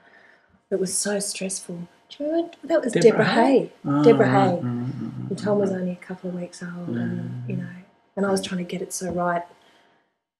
[0.72, 1.88] it was so stressful.
[2.10, 2.54] Do you remember?
[2.64, 3.60] That was Deborah Deborah, Hay?
[3.60, 3.72] Hay.
[3.86, 4.38] Ah, Deborah Hay.
[4.38, 7.68] right, right, right, And Tom was only a couple of weeks old, and you know,
[8.16, 9.44] and I was trying to get it so right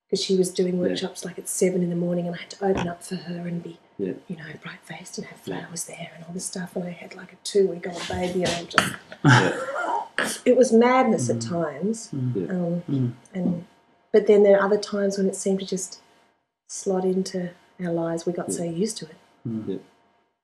[0.10, 2.66] because she was doing workshops like at seven in the morning, and I had to
[2.66, 4.14] open up for her and be, Yeah.
[4.28, 7.16] you know, bright faced and have flowers there and all this stuff, and I had
[7.16, 12.50] like a two week old baby, and I just, it was madness at times, Mm.
[12.52, 13.14] um, Mm.
[13.34, 13.66] and
[14.12, 16.00] but then there are other times when it seemed to just
[16.70, 17.50] slot into
[17.84, 18.28] our lives.
[18.28, 19.16] We got so used to it,
[19.48, 19.68] Mm.
[19.68, 19.78] Yeah.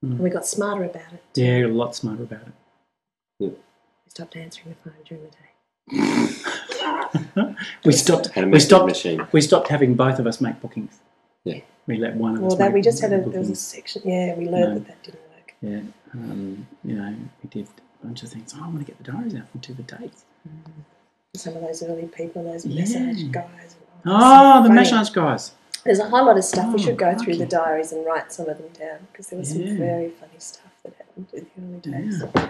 [0.02, 1.22] and we got smarter about it.
[1.36, 2.54] Yeah, you're a lot smarter about it.
[3.40, 3.52] We
[4.08, 6.44] stopped answering the phone during the day.
[7.86, 8.28] we stopped.
[8.28, 8.86] Had We stopped.
[8.88, 9.26] machine.
[9.32, 11.00] We stopped having both of us make bookings.
[11.44, 11.60] Yeah.
[11.88, 12.58] We let one of Well, us.
[12.60, 13.32] that we just had a bookings.
[13.34, 14.02] there was a section.
[14.06, 14.80] Yeah, we learned No.
[14.80, 15.54] that that didn't work.
[15.62, 15.82] Yeah,
[16.14, 17.68] um, you know, we did
[18.02, 18.54] a bunch of things.
[18.56, 20.24] Oh, I want to get the diaries out and do the dates.
[21.36, 22.82] Some of those early people, those Yeah.
[22.82, 23.76] massage guys.
[24.06, 24.80] Oh, the funny.
[24.82, 25.52] massage guys.
[25.84, 26.68] There's a whole lot of stuff.
[26.68, 29.40] we Oh, should go through the diaries and write some of them down because there
[29.40, 29.68] was Yeah.
[29.68, 32.24] some very funny stuff that happened in the early days.
[32.36, 32.50] Yeah.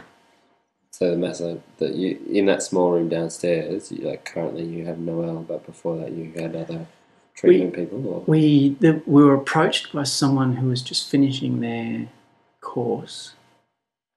[1.00, 5.00] So the master that you in that small room downstairs, you, like currently you have
[5.00, 6.88] Noel, but before that you had other
[7.36, 12.10] treatment people, or We the, we were approached by someone who was just finishing their
[12.60, 13.32] course,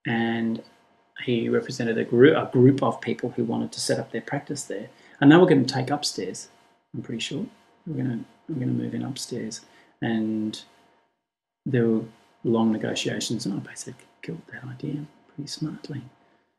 [0.04, 0.60] and
[1.24, 4.64] he represented a group a group of people who wanted to set up their practice
[4.64, 4.88] there,
[5.20, 6.48] and they were going to take upstairs.
[6.92, 7.46] I'm pretty sure
[7.86, 9.60] we're going to we're going to move in upstairs,
[10.00, 10.60] and
[11.64, 12.04] there were
[12.42, 16.02] long negotiations, and I basically killed that idea pretty smartly.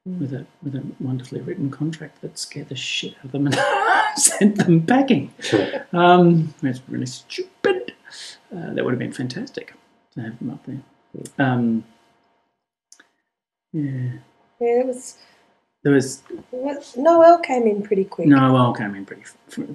[0.06, 3.56] With a with a wonderfully written contract that scared the shit out of them and
[4.18, 5.34] sent them packing.
[5.94, 7.94] Um, it's really stupid.
[8.54, 9.74] Uh, that would have been fantastic
[10.16, 10.82] to have them up there.
[11.40, 11.86] Um,
[13.72, 14.12] yeah,
[14.60, 15.20] Yeah, it was.
[15.84, 18.28] there was What, Noelle came in pretty quick.
[18.28, 19.24] Noel came in pretty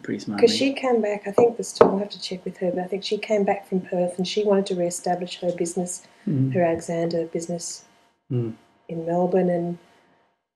[0.03, 0.43] pretty smartly.
[0.47, 2.81] Because she came back, I think this time, I'll have to check with her, but
[2.81, 6.07] I think she came back from Perth and she wanted to re establish her business,
[6.29, 6.53] Mm.
[6.53, 7.85] her Alexander business
[8.31, 8.53] Mm.
[8.91, 9.49] in Melbourne.
[9.49, 9.79] And,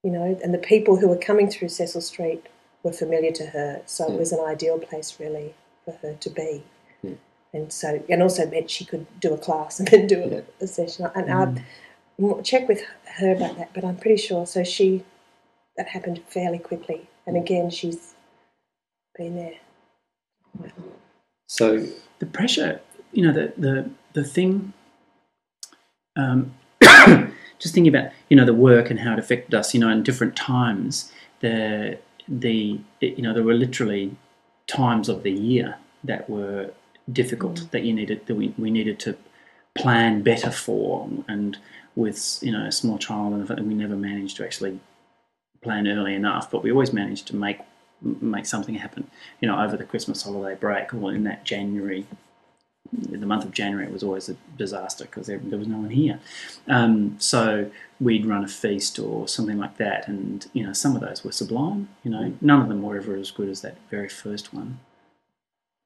[0.02, 2.46] you know, and the people who were coming through Cecil Street
[2.82, 3.82] were familiar to her.
[3.86, 6.64] So it was an ideal place, really, for her to be.
[7.02, 7.12] Yeah.
[7.54, 10.40] And so, and also meant she could do a class and then do Yeah.
[10.60, 11.08] a, a session.
[11.14, 11.64] And Mm.
[12.36, 12.82] I'll check with
[13.18, 14.46] her about that, but I'm pretty sure.
[14.46, 15.02] So she,
[15.76, 17.08] that happened fairly quickly.
[17.26, 18.14] And again, she's
[19.16, 19.54] been there.
[21.46, 21.86] so
[22.18, 22.80] the pressure,
[23.12, 24.72] you know, the the the thing.
[26.16, 26.54] Um,
[27.62, 30.02] just thinking about you know the work and how it affected us, you know, in
[30.02, 31.12] different times.
[31.40, 31.98] The
[32.28, 34.16] the you know there were literally
[34.66, 36.70] times of the year that were
[37.10, 37.70] difficult mm.
[37.70, 39.16] that you needed that we, we needed to
[39.74, 41.58] plan better for and
[41.96, 44.80] with you know a small child and the fact that we never managed to actually
[45.62, 47.60] plan early enough, but we always managed to make
[48.02, 49.08] make something happen.
[49.40, 52.06] You know, over the Christmas holiday break or in that January,
[52.92, 55.90] the month of January, it was always a disaster because there, there was no one
[55.90, 56.20] here.
[56.68, 61.00] Um, so we'd run a feast or something like that, and you know, some of
[61.00, 61.88] those were sublime.
[62.04, 64.80] You know, none of them were ever as good as that very first one.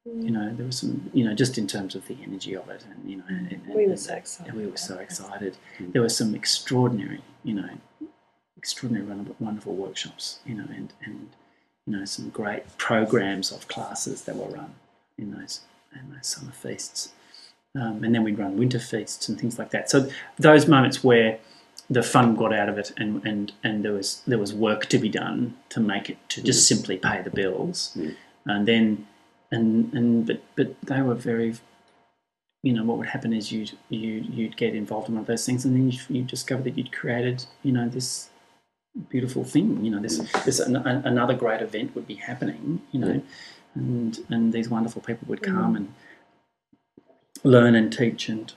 [0.04, 2.84] You know, there was some, you know, just in terms of the energy of it,
[2.88, 4.54] and you know, and, and, We were so excited.
[4.54, 5.56] we were so excited.
[5.80, 7.70] There were some extraordinary, you know,
[8.56, 11.30] extraordinary wonderful, wonderful workshops, you know, and, and
[11.86, 14.74] you know some great programs of classes that were run
[15.18, 15.60] in those
[16.02, 17.12] in those summer feasts,
[17.74, 19.90] um, and then we'd run winter feasts and things like that.
[19.90, 21.38] So those moments where
[21.88, 24.98] the fun got out of it, and, and, and there was there was work to
[24.98, 28.14] be done to make it to just simply pay the bills, Mm.
[28.46, 29.06] and then
[29.50, 31.54] and and but but they were very
[32.62, 35.46] you know what would happen is you'd you you'd get involved in one of those
[35.46, 38.30] things, and then you you discover that you'd created you know this
[39.10, 39.84] beautiful thing.
[39.84, 42.82] You know this this an, an, another great event would be happening.
[42.90, 43.22] You know,
[43.76, 45.92] and and these wonderful people would come and
[47.44, 48.52] learn and teach and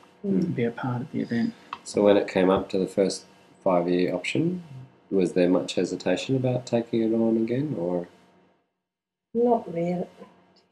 [0.55, 1.53] be a part of the event.
[1.83, 3.25] So when it came up to the first
[3.63, 4.63] five-year option,
[5.11, 8.07] was there much hesitation about taking it on again, or
[9.33, 10.05] Not really.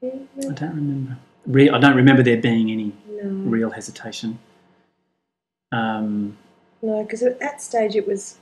[0.01, 1.17] Do I don't remember.
[1.45, 4.39] Re- I don't remember there being any No, real hesitation.
[5.71, 6.37] Um,
[6.81, 8.37] no, because at that stage it was.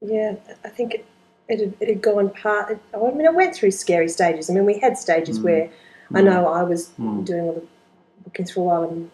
[0.00, 1.06] Yeah, I think it
[1.48, 2.70] it had, it had gone part.
[2.72, 4.48] It, I mean, it went through scary stages.
[4.50, 5.42] I mean, we had stages Mm.
[5.44, 5.70] where
[6.14, 7.24] I know I was Mm.
[7.24, 7.62] doing all the
[8.24, 9.10] bookings for a while, and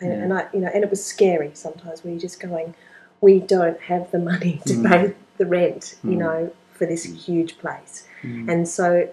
[0.00, 0.18] and, Yeah.
[0.24, 2.02] and I, you know, and it was scary sometimes.
[2.04, 2.74] Where you're just going,
[3.20, 4.88] we don't have the money to Mm.
[4.90, 6.18] pay the rent, you Mm.
[6.18, 9.08] know, for this huge place, mm, and so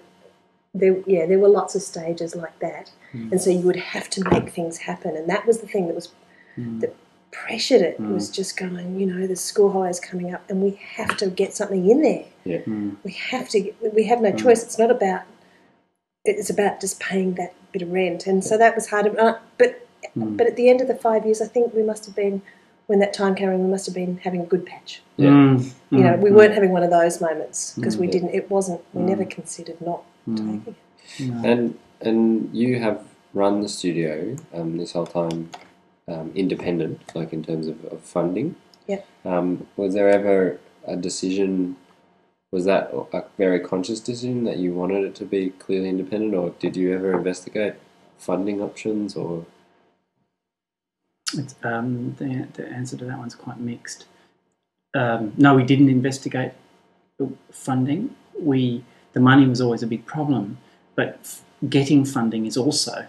[0.74, 3.32] there, yeah, there were lots of stages like that, Mm.
[3.34, 5.96] and so you would have to make things happen, and that was the thing that
[5.96, 6.10] was
[6.58, 6.94] mm, that
[7.32, 8.00] pressured it.
[8.00, 8.14] Mm.
[8.14, 11.54] Was just going, you know, the school holidays coming up, and we have to get
[11.56, 12.26] something in there.
[12.46, 13.60] mm, We have to.
[13.62, 14.38] Get, we have no Mm.
[14.40, 14.64] choice.
[14.64, 15.24] It's not about.
[16.24, 19.08] It's about just paying that bit of rent, and so that was hard.
[19.18, 20.38] Uh, But mm.
[20.38, 22.42] but at the end of the five years, I think we must have been.
[22.88, 25.02] When that time came around, we must have been having a good patch.
[25.16, 25.30] Yeah.
[25.30, 28.12] Mm, You know, mm, we mm, weren't having one of those moments because we Mm.
[28.12, 28.34] didn't.
[28.36, 28.82] It wasn't.
[28.94, 29.08] We Mm.
[29.08, 31.30] never considered not mm, taking it.
[31.30, 31.50] no.
[31.50, 32.98] and and you have
[33.34, 35.50] run the studio um, this whole time
[36.08, 38.56] um, independent, like in terms of, of funding.
[38.88, 39.08] Yep.
[39.26, 41.78] Um, was there ever a decision?
[42.52, 46.50] Was that a very conscious decision that you wanted it to be clearly independent, or
[46.60, 47.76] did you ever investigate
[48.18, 49.16] funding options?
[49.16, 49.46] Or
[51.34, 54.06] It's, um, the, the answer to that one's quite mixed.
[54.94, 56.52] Um, no, we didn't investigate
[57.52, 58.16] funding.
[58.38, 58.84] We
[59.14, 60.58] the money was always a big problem,
[60.96, 63.06] but f- getting funding is also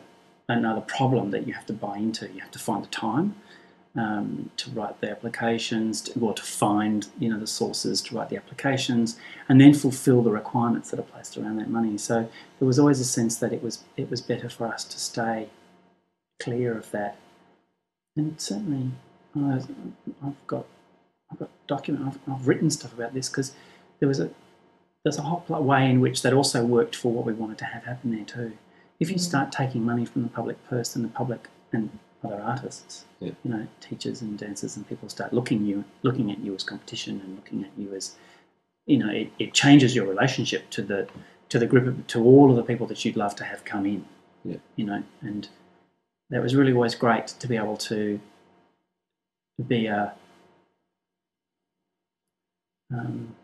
[0.58, 2.28] another problem that you have to buy into.
[2.28, 3.36] You have to find the time
[3.96, 8.30] um, to write the applications, to, or to find you know the sources to write
[8.30, 11.98] the applications, and then fulfil the requirements that are placed around that money.
[11.98, 14.98] So there was always a sense that it was it was better for us to
[14.98, 15.48] stay
[16.40, 17.16] clear of that
[18.16, 18.90] and certainly
[19.36, 19.68] I've,
[20.24, 20.66] I've got
[21.30, 23.52] I've got document I've, I've written stuff about this because
[24.00, 24.30] there was a
[25.04, 27.84] there's a whole way in which that also worked for what we wanted to have
[27.84, 28.52] happen there too.
[29.02, 33.04] If you start taking money from the public purse and the public and other artists,
[33.18, 33.32] Yeah.
[33.42, 37.20] you know, teachers and dancers and people start looking you looking at you as competition
[37.20, 38.14] and looking at you as
[38.86, 41.08] you know, it, it changes your relationship to the
[41.48, 43.86] to the group of, to all of the people that you'd love to have come
[43.86, 44.04] in.
[44.44, 44.58] Yeah.
[44.76, 45.48] You know, and
[46.30, 48.20] that was really always great to be able to
[49.66, 50.14] be a
[52.94, 53.34] um,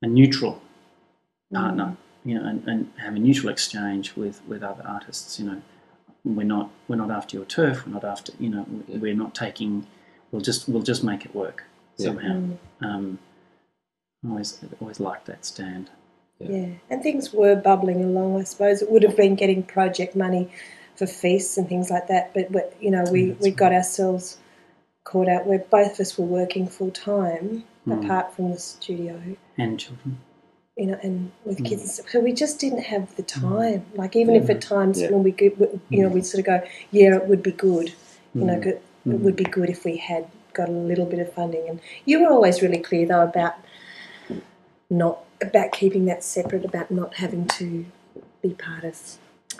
[0.00, 0.62] a neutral
[1.52, 5.38] partner, you know, and, and have a neutral exchange with, with other artists.
[5.40, 5.62] You know,
[6.24, 7.86] we're not we're not after your turf.
[7.86, 8.98] We're not after you know Yeah.
[8.98, 9.86] we're not taking.
[10.30, 11.64] We'll just we'll just make it work
[11.96, 12.06] Yeah.
[12.06, 12.34] somehow.
[12.34, 12.58] Mm.
[12.82, 13.18] Um,
[14.24, 15.90] I always always liked that stand.
[16.40, 16.48] Yeah.
[16.50, 18.40] Yeah, and things were bubbling along.
[18.40, 20.50] I suppose it would have been getting project money
[20.96, 24.38] for feasts and things like that, but, but you know, we, we got ourselves
[25.04, 28.04] caught out where both of us were working full time Mm.
[28.04, 29.22] apart from the studio,
[29.56, 30.18] And children.
[30.76, 31.66] You know, and with Mm.
[31.66, 32.10] kids and stuff.
[32.10, 33.86] So we just didn't have the time.
[33.94, 35.10] Like even if at times Yeah.
[35.10, 35.50] when we go,
[35.88, 37.92] you know, we'd sort of go, yeah, it would be good,
[38.34, 38.78] you know, Mm.
[39.06, 39.14] Mm.
[39.14, 41.66] it would be good if we had got a little bit of funding.
[41.68, 43.54] And you were always really clear though about
[44.90, 47.84] not about keeping that separate, about not having to
[48.42, 48.98] be part of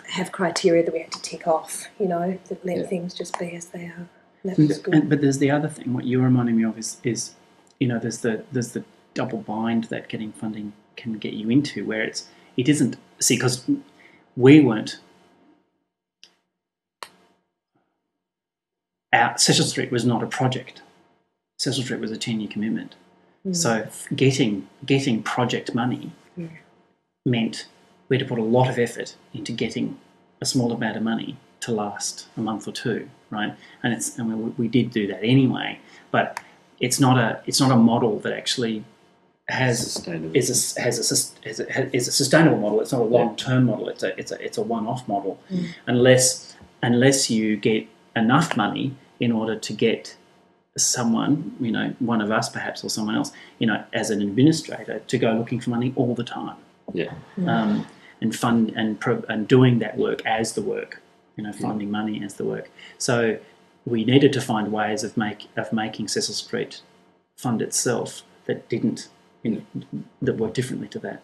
[0.09, 1.87] have criteria that we had to tick off.
[1.99, 2.83] You know, that let Yeah.
[2.83, 4.07] things just be as they are.
[4.45, 4.93] That was good.
[4.93, 5.93] and- but there's the other thing.
[5.93, 7.33] What you're reminding me of is, is
[7.79, 11.85] you know, there's the there's the double bind that getting funding can get you into,
[11.85, 13.63] where it's it isn't see because
[14.35, 14.99] we weren't.
[19.13, 20.81] Our Cecil Street was not a project.
[21.57, 22.95] Cecil Street was a ten year commitment.
[23.45, 23.55] Mm.
[23.55, 26.47] So getting getting project money Yeah.
[27.25, 27.67] meant
[28.09, 29.97] we had to put a lot of effort into getting
[30.41, 33.53] a small amount of money to last a month or two, right?
[33.83, 35.79] And it's and we, we did do that anyway,
[36.11, 36.39] but
[36.79, 38.83] it's not a it's not a model that actually
[39.49, 40.35] has Sustainable.
[40.35, 42.81] is a, has a, has a, has- is a sustainable model.
[42.81, 43.87] It's not a long term model.
[43.89, 45.67] It's a it's a it's a one off model, Mm.
[45.87, 50.15] unless unless you get enough money in order to get
[50.77, 54.99] someone, you know, one of us perhaps or someone else, you know, as an administrator
[55.07, 56.55] to go looking for money all the time,
[56.93, 57.11] yeah.
[57.47, 57.87] um,
[58.21, 61.01] and fund and pro- and doing that work as the work,
[61.35, 62.69] you know, finding money as the work.
[62.99, 63.39] So
[63.85, 66.81] we needed to find ways of make of making Cecil Street
[67.37, 69.09] fund itself that didn't,
[69.43, 69.61] you know,
[70.21, 71.21] that work differently to that.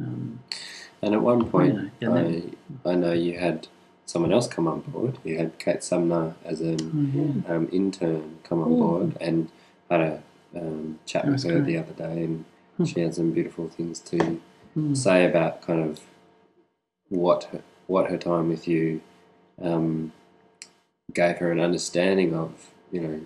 [0.00, 0.40] Um,
[1.02, 2.56] And at one point, Yeah, and
[2.86, 3.68] I, I know you had
[4.06, 5.18] someone else come on board.
[5.24, 8.78] You had Kate Sumner as an um, intern come on Mm.
[8.78, 9.48] board and
[9.90, 10.22] had a
[10.56, 11.64] um, chat That with her great.
[11.66, 12.44] the other day, and
[12.76, 12.84] Hmm.
[12.84, 14.40] she had some beautiful things to
[14.76, 14.96] Mm.
[14.96, 16.00] say about kind of
[17.10, 19.00] what her, what her time with you
[19.60, 20.12] um,
[21.12, 23.20] gave her an understanding of, you know,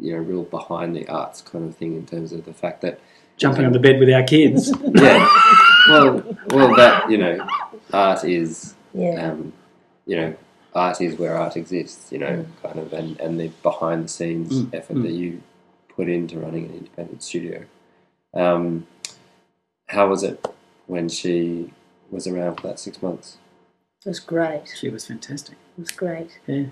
[0.00, 3.00] you know, real behind the arts kind of thing in terms of the fact that
[3.38, 4.72] Jumping on the bed with our kids.
[4.94, 5.28] yeah,
[5.90, 7.46] well, well, that you know,
[7.92, 9.30] art is Yeah.
[9.30, 9.52] um,
[10.06, 10.36] you know,
[10.74, 14.52] art is where art exists, you know, kind of, and, and the behind the scenes
[14.62, 15.02] Mm, effort mm.
[15.02, 15.42] that you
[15.94, 17.64] put into running an independent studio.
[18.32, 18.86] Um,
[19.88, 20.44] how was it
[20.86, 21.72] when she
[22.10, 23.36] was around for that six months?
[24.04, 24.72] It was great.
[24.78, 25.56] she was fantastic.
[25.76, 26.38] It was great.
[26.46, 26.66] Yeah.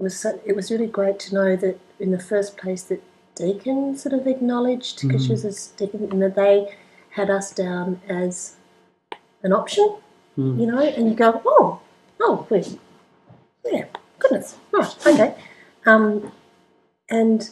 [0.00, 3.02] It was so, it was really great to know that in the first place that
[3.34, 6.74] Deakin sort of acknowledged because she was a Deakin and that they
[7.10, 8.56] had us down as
[9.42, 9.96] an option,
[10.38, 10.60] Mm.
[10.60, 11.80] you know, and you go, oh,
[12.20, 12.78] oh, wait,
[13.64, 13.84] yeah,
[14.20, 15.34] goodness, right, okay,
[15.86, 16.30] um,
[17.10, 17.50] and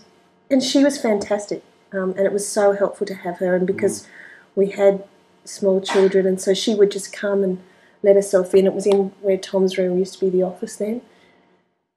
[0.49, 4.07] and she was fantastic, um, and it was so helpful to have her, and because
[4.55, 5.03] we had
[5.45, 7.59] small children, and so she would just come and
[8.05, 8.65] let herself in.
[8.65, 11.03] It was in where Tom's room used to be the office then.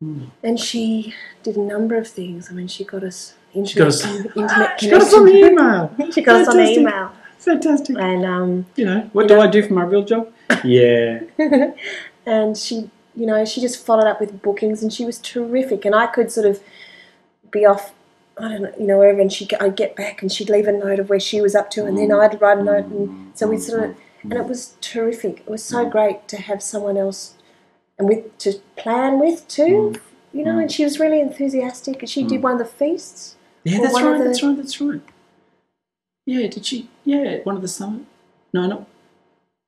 [0.02, 0.26] Hmm.
[0.44, 2.50] And she did a number of things.
[2.50, 5.96] I mean, she got us internet, got us- internet She got us on the email.
[6.12, 6.78] she got us on Fantastic.
[6.80, 7.12] email.
[7.38, 7.98] Fantastic.
[8.00, 10.32] And um, You know, what do I do for my real job?
[10.64, 11.22] Yeah.
[12.26, 15.86] and she, you know, she just followed up with bookings, and she was terrific.
[15.86, 16.62] And I could sort of
[17.52, 17.94] be off,
[18.38, 20.72] I don't know, you know, wherever, and she, I'd get back, and she'd leave a
[20.72, 23.48] note of where she was up to, and then I'd write a note, and so
[23.48, 23.98] we sort of, mm.
[24.24, 25.40] and it was terrific.
[25.40, 25.92] It was so mm.
[25.92, 27.36] great to have someone else,
[28.02, 29.94] and with to plan with too,
[30.34, 30.58] you know.
[30.60, 32.00] And she was really enthusiastic.
[32.02, 33.36] And she did one of the feasts.
[33.64, 35.02] Yeah, that's right, the- that's right, that's right.
[36.26, 36.90] Yeah, did she?
[37.06, 38.06] Yeah, one of the summit.
[38.54, 38.86] No, no.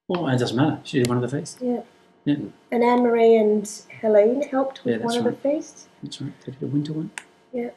[0.07, 0.79] Well, it doesn't matter.
[0.83, 1.57] She did one of the feasts.
[1.61, 1.81] Yeah.
[2.25, 2.35] Yeah,
[2.71, 3.69] And Anne Marie and
[3.99, 5.87] Helene helped with Yeah, one that's of the feasts.
[6.01, 6.31] that's right.
[6.45, 7.11] They did a winter one.
[7.51, 7.71] Yeah.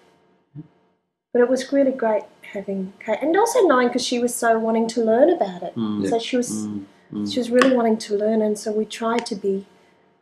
[1.32, 4.86] But it was really great having Kate, and also knowing because she was so wanting
[4.88, 5.74] to learn about it.
[5.74, 6.08] Mm.
[6.08, 7.32] So she was Mm, mm.
[7.32, 9.66] she was really wanting to learn, and so we tried to be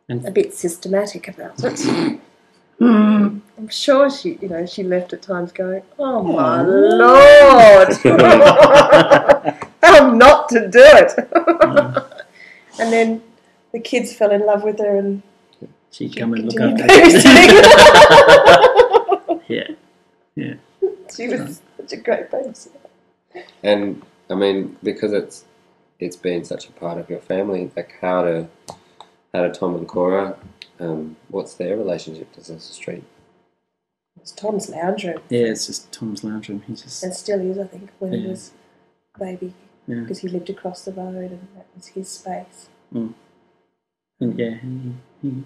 [0.07, 2.19] And- a bit systematic about it.
[2.77, 3.39] Mm.
[3.57, 7.93] I'm sure she, you know, she left at times going, "Oh my lord,
[9.81, 11.13] how not to do it."
[12.77, 13.23] and then
[13.71, 15.23] the kids fell in love with her and
[15.95, 17.61] She'd come and look continued after babysitting.
[19.47, 19.67] Yeah,
[20.35, 20.55] yeah.
[21.15, 22.71] she was such a great babysitter.
[23.63, 25.45] And I mean, because it's
[25.99, 28.49] it's been such a part of your family, like how do
[29.35, 30.37] how of Tom and Cora,
[30.79, 33.03] um, what's their relationship to Cecil Street?
[34.19, 36.63] It's Tom's lounge room, Yeah, it's just Tom's lounge room.
[36.65, 38.29] He just and still is, I think, when he Yeah.
[38.29, 38.51] was
[39.15, 39.53] a baby,
[39.87, 42.69] yeah, because he lived across the road, and that was his space.
[42.93, 43.13] and
[44.19, 44.55] yeah.
[44.55, 45.43] He, he,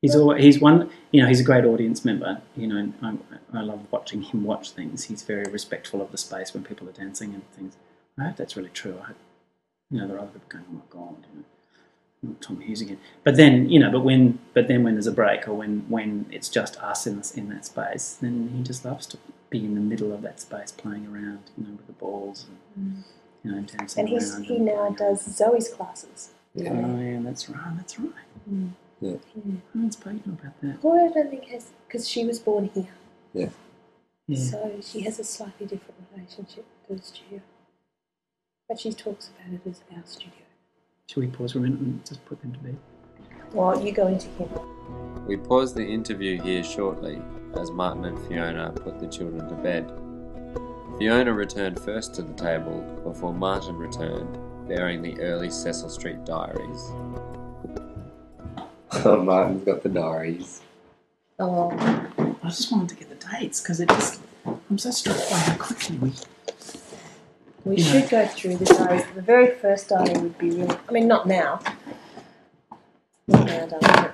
[0.00, 0.88] he's always, he's one.
[1.10, 2.40] You know, he's a great audience member.
[2.56, 3.16] You know, I,
[3.52, 5.04] I love watching him watch things.
[5.04, 7.76] He's very respectful of the space when people are dancing and things.
[8.18, 8.96] I hope that's really true.
[9.02, 9.16] I hope
[9.90, 11.44] you know there are other people going, oh my god, you know.
[12.28, 12.98] Not Tom Hughes again.
[13.24, 16.26] But then, you know, but when, but then when there's a break or when, when
[16.30, 19.18] it's just us in this, in that space, then he just loves to
[19.50, 22.46] be in the middle of that space, playing around, you know, with the balls
[22.76, 23.04] and
[23.44, 24.44] you know, dancing And he's around.
[24.44, 26.30] he and now playing does Zoe's classes.
[26.54, 26.70] Yeah.
[26.72, 27.76] Oh yeah, that's right.
[27.76, 28.10] That's right.
[28.50, 28.70] Mm.
[29.00, 29.12] Yeah.
[29.36, 30.80] I haven't spoken about that.
[30.80, 32.88] Cora, I don't think has because she was born here,
[33.34, 33.50] Yeah.
[34.36, 37.40] so she has a slightly different relationship to the studio.
[38.68, 40.45] But she talks about it as our studio.
[41.08, 42.76] Should we pause for a minute and just put them to bed?
[43.52, 44.48] Well, you go into him.
[45.26, 47.22] We pause the interview here shortly
[47.54, 49.88] as Martin and Fiona put the children to bed.
[50.98, 54.36] Fiona returned first to the table before Martin returned,
[54.66, 56.90] bearing the early Cecil Street diaries.
[59.04, 60.62] Oh, Martin's got the diaries.
[61.38, 61.70] Oh,
[62.42, 64.20] I just wanted to get the dates because it just
[64.70, 66.12] I'm so struck by how quickly we.
[67.66, 67.84] We Yeah.
[67.84, 69.02] should go through the diary.
[69.16, 70.76] The very first diary would be really.
[70.88, 71.58] I mean, not now.
[73.26, 74.12] Not now, darling.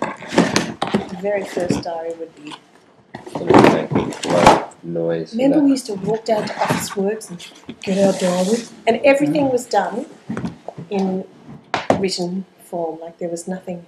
[0.00, 2.54] The very first diary would be.
[3.32, 5.32] Sort of make a lot of noise.
[5.34, 9.66] Remember, we used to walk down to Officeworks and get our diary, and everything was
[9.66, 10.06] done
[10.88, 11.24] in
[11.98, 13.00] written form.
[13.00, 13.86] Like there was nothing.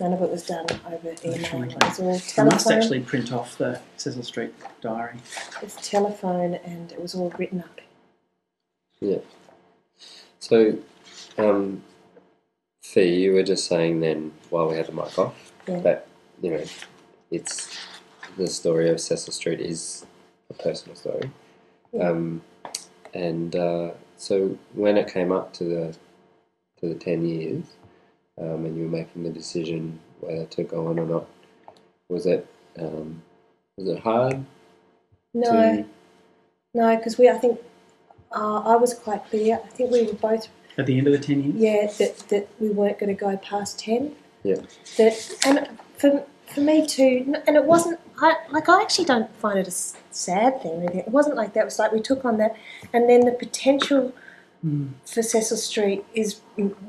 [0.00, 1.62] None of it was done over email.
[1.70, 5.18] It was all I must actually print off the Cecil Street diary.
[5.62, 7.80] It's was telephone, and it was all written up.
[10.40, 10.78] So,
[11.36, 11.82] um,
[12.82, 15.80] Fee, you were just saying then while we had the mic off Yeah.
[15.80, 16.06] that
[16.42, 16.64] you know
[17.30, 17.76] it's
[18.36, 20.06] the story of Cecil Street is
[20.50, 21.30] a personal story,
[21.92, 22.10] Yeah.
[22.10, 22.42] um,
[23.14, 25.96] and uh, so when it came up to the
[26.80, 27.64] to the ten years,
[28.40, 31.26] um, and you were making the decision whether to go on or not,
[32.08, 32.46] was it
[32.78, 33.22] um,
[33.76, 34.44] was it hard?
[35.34, 35.84] No, To,
[36.74, 37.28] no, because we.
[37.28, 37.60] I think
[38.32, 39.60] uh, I was quite clear.
[39.64, 41.54] I think we were both At the end of the 10 years?
[41.56, 44.14] yeah that, that we weren't going to go past 10
[44.44, 44.56] Yeah.
[44.96, 45.14] that
[45.46, 49.68] and for, for me too and it wasn't I, like i actually don't find it
[49.68, 51.00] a sad thing or anything.
[51.00, 52.56] it wasn't like that it was like we took on that
[52.92, 54.12] and then the potential
[54.66, 54.94] Mm.
[55.06, 56.40] for cecil street is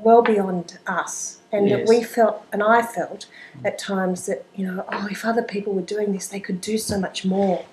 [0.02, 3.26] well beyond us and that we felt and i felt
[3.64, 6.76] at times that you know oh if other people were doing this they could do
[6.76, 7.64] so much more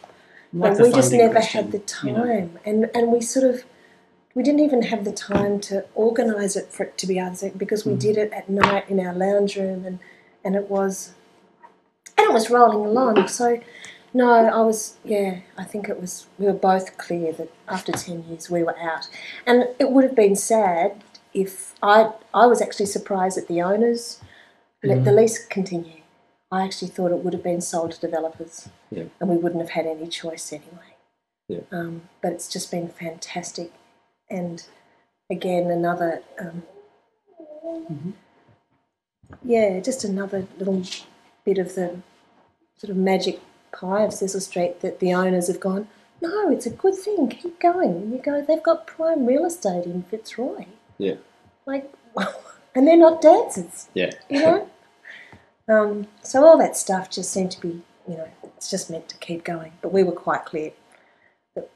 [0.59, 2.23] But we just never question, had the you know.
[2.25, 2.59] time.
[2.65, 3.63] And and we sort of
[4.35, 7.85] we didn't even have the time to organise it for it to be other because
[7.85, 7.99] we Mhm.
[7.99, 9.99] did it at night in our lounge room and
[10.43, 11.11] and it was
[12.17, 13.27] and it was rolling along.
[13.27, 13.59] So
[14.13, 18.23] no i was yeah i think it was we were both clear that after 10
[18.29, 19.09] years we were out.
[19.45, 21.03] And it would have been sad
[21.33, 24.19] if i i was actually surprised that the owners
[24.83, 26.01] let the lease continue
[26.51, 29.05] i actually thought it would have been sold to developers Yeah.
[29.19, 30.95] and we wouldn't have had any choice anyway
[31.47, 31.61] Yeah.
[31.71, 33.71] um, but it's just been fantastic
[34.29, 34.65] and
[35.29, 36.63] again another um,
[37.65, 38.13] Mhm.
[39.43, 40.81] yeah just another little
[41.43, 41.97] bit of the
[42.77, 43.39] sort of magic
[43.73, 45.87] pie of Cecil Street that the owners have gone
[46.21, 49.85] no it's a good thing keep going and you go they've got prime real estate
[49.85, 50.65] in Fitzroy
[50.97, 51.15] Yeah.
[51.65, 51.91] like
[52.75, 54.11] and they're not dancers yeah.
[54.29, 54.69] you know
[55.69, 59.17] um, so all that stuff just seemed to be you know it's just meant to
[59.17, 60.71] keep going but we were quite clear
[61.55, 61.69] that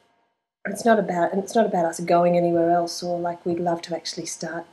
[0.66, 3.82] it's not about and it's not about us going anywhere else or like we'd love
[3.82, 4.66] to actually start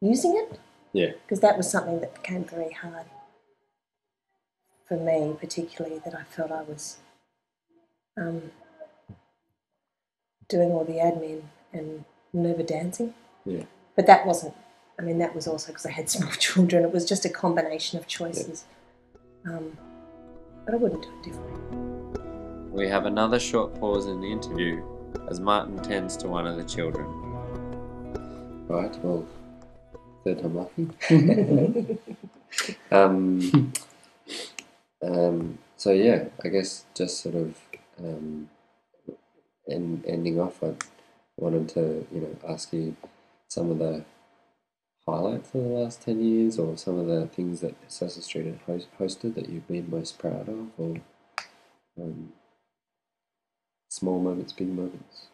[0.00, 0.58] using it
[0.92, 1.12] Yeah.
[1.22, 3.06] because that was something that became very hard
[4.86, 6.98] for me particularly that I felt I was
[8.18, 8.50] um,
[10.48, 11.42] doing all the admin
[11.72, 13.14] and never dancing
[13.46, 13.64] Yeah.
[13.96, 14.54] but that wasn't
[15.00, 17.98] I mean that was also because I had small children it was just a combination
[17.98, 18.64] of choices
[19.46, 19.76] um,
[20.66, 22.20] but I wouldn't do it differently
[22.70, 24.82] We have another short pause in the interview
[25.30, 27.06] as Martin tends to one of the children.
[28.68, 29.26] Right, well,
[30.24, 30.88] third time lucky.
[32.92, 33.72] um,
[35.02, 37.58] um, so yeah, I guess just sort of
[37.98, 38.48] um,
[39.68, 40.74] en- ending off, I
[41.36, 42.94] wanted to you know ask you
[43.48, 44.04] some of the
[45.10, 48.88] highlights of the last ten years, or some of the things that Cecil Street host-
[48.98, 50.96] hosted that you've been most proud of, or
[52.00, 52.32] um,
[53.88, 55.26] small moments, big moments.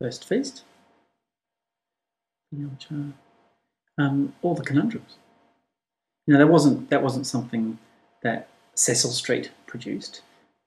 [0.00, 0.64] First feast.
[3.98, 5.16] Um, all the conundrums.
[6.26, 7.78] You know, that wasn't that wasn't something
[8.22, 10.22] that Cecil Street produced.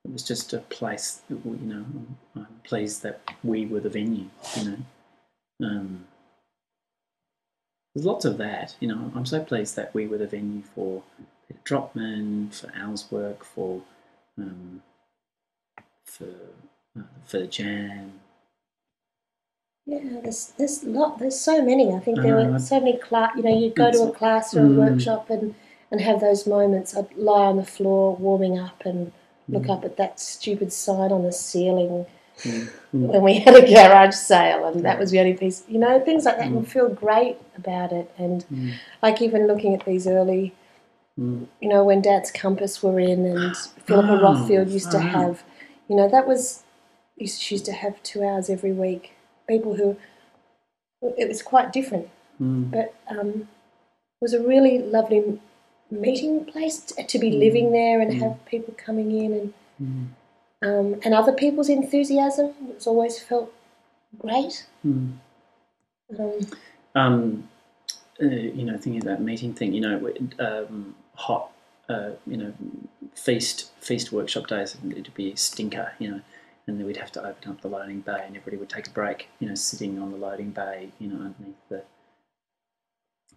[0.06, 1.22] It was just a place.
[1.30, 1.86] That, we- you know,
[2.36, 4.30] I'm pleased that we were the venue.
[4.58, 4.78] You know,
[5.68, 6.08] um,
[7.94, 8.76] there's lots of that.
[8.80, 11.04] You know, I'm so pleased that we were the venue for
[11.48, 13.82] Peter Trotman, for Al's work, for
[14.38, 14.82] um,
[16.06, 16.30] for
[16.98, 18.20] uh, for the jam.
[19.88, 23.32] yeah there's there's lot there's so many I think there Uh, were so many class
[23.36, 24.78] you know you'd go to a class or a mm.
[24.78, 25.56] workshop and
[25.92, 29.12] and have those moments I'd lie on the floor warming up and
[29.50, 32.06] look up at that stupid sign on the ceiling
[32.44, 32.68] Mm.
[32.92, 36.26] when we had a garage sale and that was the only piece you know things
[36.26, 38.74] like that and feel great about it and Mm.
[39.02, 40.54] like even looking at these early
[41.18, 41.48] Mm.
[41.62, 45.44] you know when dad's Compass were in and Philippa Oh, Rothfield used to have
[45.88, 46.64] you know that was
[47.26, 49.14] she used to have two hours every week
[49.48, 49.96] people who
[51.18, 52.10] it was quite different
[52.42, 52.70] Mm.
[52.70, 55.40] but um, it was a really lovely
[55.96, 60.08] meeting place to be living there and have people coming in and Mm.
[60.62, 62.54] um, and other people's enthusiasm.
[62.70, 63.52] It's always felt
[64.18, 64.66] great.
[64.86, 65.18] Mm.
[66.18, 66.40] Um,
[66.96, 67.50] Um,
[68.22, 71.52] uh, you know, thinking that meeting thing, you know, um, hot
[71.90, 72.54] uh, you know,
[73.14, 74.78] feast feast workshop days.
[74.90, 76.22] It'd be a stinker, you know,
[76.68, 78.92] and then we'd have to open up the loading bay, and everybody would take a
[78.92, 81.84] break, you know, sitting on the loading bay, you know, underneath the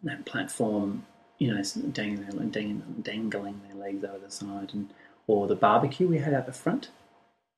[0.04, 1.04] that platform,
[1.38, 1.62] you know,
[1.92, 4.90] dangling, their- dangling, dangling their legs over the side, and
[5.26, 6.88] or the barbecue we had out the front.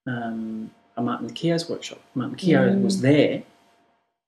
[0.07, 2.01] Um, Martin Keogh's workshop.
[2.15, 2.83] Martin Keogh Mm.
[2.83, 3.43] was there.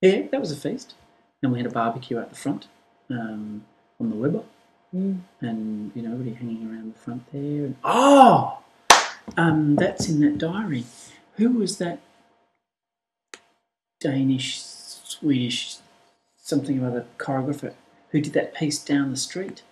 [0.01, 0.95] Yeah, that was a feast,
[1.41, 2.67] and we had a barbecue out the front
[3.09, 3.63] um,
[3.99, 4.43] on the Weber
[4.95, 5.19] Mm.
[5.41, 7.65] and you know everybody hanging around the front there.
[7.65, 8.59] And, oh,
[9.37, 10.85] um, that's in that diary.
[11.37, 11.99] Who was that
[13.99, 15.77] Danish, Swedish,
[16.37, 17.73] something or other choreographer
[18.13, 19.63] who did that piece down the street?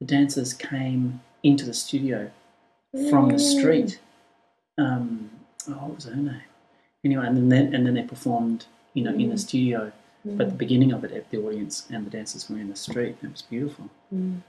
[0.00, 2.30] The dancers came into the studio
[3.10, 4.00] from the street.
[4.76, 5.30] Um,
[5.68, 6.42] oh, what was her name?
[7.04, 9.92] Anyway, and then and then they performed, you know, in the studio.
[10.24, 13.16] But the beginning of it, the audience and the dancers were in the street.
[13.22, 13.88] It was beautiful.
[14.12, 14.42] Mm.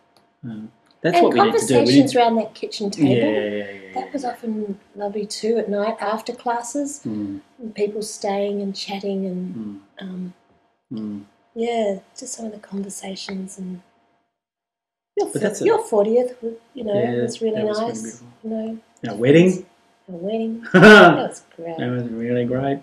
[0.43, 1.73] Um, that's and what we need to do.
[1.75, 3.09] Conversations around that kitchen table.
[3.09, 7.01] yeah, yeah, yeah, That was often lovely too at night after classes.
[7.07, 7.41] Mm,
[7.75, 10.33] People staying and chatting and mm, um,
[10.91, 11.23] mm.
[11.55, 13.81] Yeah, just some of the conversations and
[15.17, 16.37] your a- your fortieth,
[16.73, 18.23] you know, Yeah, was really was nice.
[18.43, 19.65] you know, Our wedding.
[20.07, 20.61] a wedding.
[20.73, 21.77] that was great.
[21.77, 22.79] That was really great.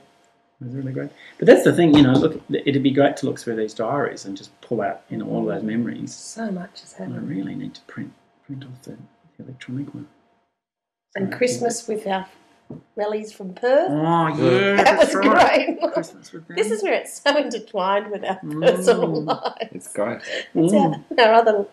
[0.61, 1.11] It was really great.
[1.39, 2.13] But that's the thing, you know.
[2.13, 5.29] Look, it'd be great to look through these diaries and just pull out, you know,
[5.29, 5.77] all of those mm.
[5.77, 6.15] memories.
[6.15, 7.17] So much has happened.
[7.17, 8.13] I really need to print
[8.47, 8.97] print off the,
[9.37, 10.09] the electronic one.
[11.15, 12.27] And Christmas with our
[12.97, 13.91] rallies from Perth.
[13.91, 15.79] Oh yeah, that was right.
[15.79, 15.93] great.
[15.95, 16.57] Christmas with them.
[16.57, 18.61] This is where it's so intertwined with our Mm.
[18.63, 19.69] personal lives.
[19.73, 20.21] It's great.
[20.55, 21.05] It's Mm.
[21.19, 21.67] our, our other,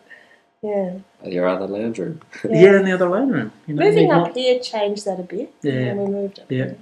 [0.61, 0.97] yeah.
[1.25, 2.21] Your other lounge room.
[2.43, 3.51] Yeah, in the other lounge room.
[3.67, 5.53] You know, Moving up not- here changed that a bit.
[5.61, 5.93] Yeah.
[5.93, 6.73] When we moved up Yeah.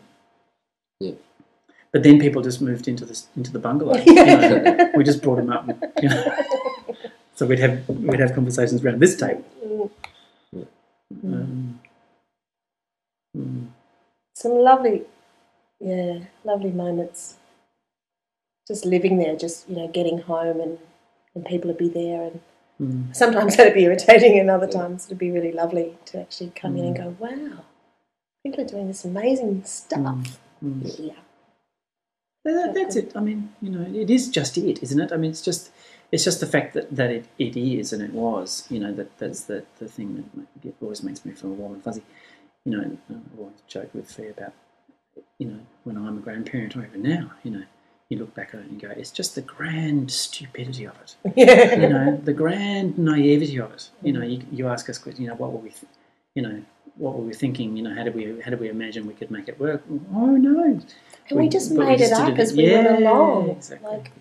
[1.00, 1.16] here.
[1.94, 3.98] But then people just moved into the into the bungalow.
[4.06, 4.92] you know.
[4.96, 5.68] we just brought them up.
[6.02, 6.36] You know.
[7.36, 9.44] so we'd have we'd have conversations around this table.
[10.56, 10.68] Mm.
[11.26, 11.80] Um,
[14.42, 15.04] Some lovely,
[15.80, 17.36] yeah, lovely moments.
[18.68, 20.80] Just living there, just, you know, getting home and,
[21.36, 22.24] and people would be there.
[22.24, 22.42] And
[22.82, 26.76] mm, sometimes that'd be irritating, and other times it'd be really lovely to actually come
[26.76, 27.66] in and go, wow,
[28.42, 30.98] people are doing this amazing stuff mm.
[30.98, 31.16] here.
[32.44, 33.12] That- that's it.
[33.16, 35.12] I mean, you know, it is just it, isn't it?
[35.12, 35.70] I mean, it's just
[36.12, 38.66] it's just the fact that, that it, it is and it was.
[38.72, 40.30] You know, that that's the, the thing
[40.64, 42.02] that always makes me feel warm and fuzzy.
[42.66, 44.54] You know, I've always joked with Fee about,
[45.40, 47.64] you know, when I'm a grandparent or even now, you know,
[48.10, 51.16] you look back at it and you go, it's just the grand stupidity of it.
[51.36, 51.76] Yeah.
[51.76, 53.90] you know, the grand naivety of it.
[54.04, 55.86] You know, you, you ask us, questions, you know, what were we, th-
[56.36, 56.62] you know,
[56.98, 57.76] what were we thinking?
[57.78, 59.82] You know, how did we, how did we imagine we could make it work?
[60.14, 60.80] Oh no!
[61.30, 63.50] And we just made it just up did as we went along.
[63.52, 63.90] Exactly.
[63.90, 64.12] Like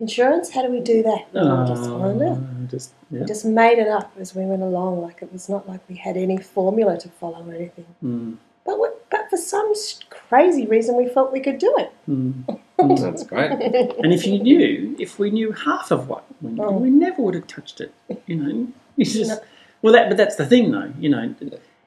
[0.00, 1.28] insurance, how do we do that?
[1.34, 2.42] Oh, just, I don't know.
[2.42, 3.20] Oh, just yeah.
[3.20, 5.00] We just made it up as we went along.
[5.02, 7.86] Like it was not like we had any formula to follow or anything.
[8.02, 9.72] Mm, But we, but for some
[10.10, 11.92] crazy reason, we felt we could do it.
[12.08, 12.58] mm.
[13.00, 13.52] That's great.
[13.52, 16.72] and if you knew, if we knew half of what we knew, Oh.
[16.78, 17.92] we never would have touched it.
[18.26, 19.38] You know, it's just No.
[19.82, 20.90] well, that but that's the thing, though.
[20.98, 21.34] You know,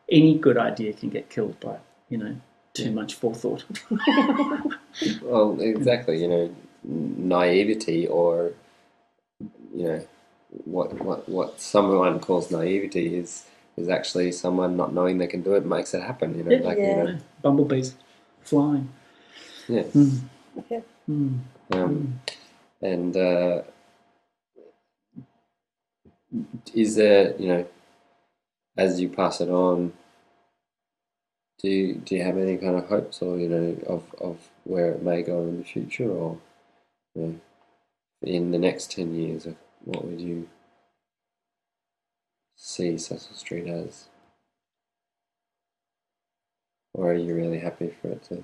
[0.10, 1.78] any good idea can get killed by
[2.10, 2.36] you know
[2.74, 3.64] too much forethought.
[5.24, 6.22] Well, exactly.
[6.22, 8.54] You know, naivety or
[9.76, 10.08] you know
[10.66, 13.46] what what what someone calls naivety is
[13.78, 16.38] is actually someone not knowing they can do it makes it happen.
[16.38, 16.60] You know, Yeah.
[16.62, 16.88] like Yeah.
[16.88, 17.96] you know, Bumblebees
[18.44, 18.90] flying.
[19.68, 19.84] yeah.
[19.84, 20.20] Mm.
[20.70, 20.82] Yeah.
[21.10, 21.40] Mm.
[21.72, 22.22] Um,
[22.82, 23.64] and uh,
[26.74, 27.68] is there, you know,
[28.78, 29.94] as you pass it on,
[31.62, 34.92] do you, do you have any kind of hopes or you know of, of where
[34.92, 36.38] it may go in the future or
[37.16, 39.48] in the next ten years?
[39.84, 40.50] What would you
[42.56, 44.06] see Cecil Street as?
[46.94, 48.44] Or are you really happy for it to?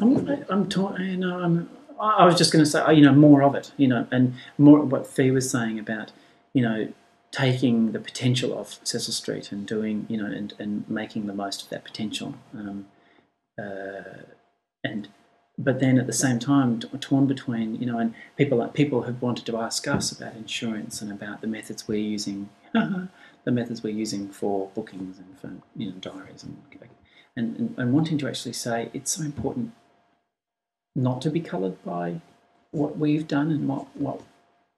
[0.00, 1.68] I'm, I'm, ta- you know, I'm,
[2.00, 4.34] I I was just going to say, you know, more of it, you know, and
[4.56, 6.12] more what Fee was saying about,
[6.54, 6.92] you know,
[7.32, 11.64] taking the potential of Cecil Street and doing, you know, and, and making the most
[11.64, 12.34] of that potential.
[12.54, 12.86] Um,
[13.60, 14.22] uh,
[14.84, 15.08] and
[15.58, 19.20] but then at the same time, torn between, you know, and people like people have
[19.20, 23.08] wanted to ask us about insurance and about the methods we're using, the
[23.50, 26.62] methods we're using for bookings and for you know diaries and
[27.36, 29.72] and, and, and wanting to actually say it's so important
[30.94, 32.20] not to be coloured by
[32.72, 34.20] what we've done and what, what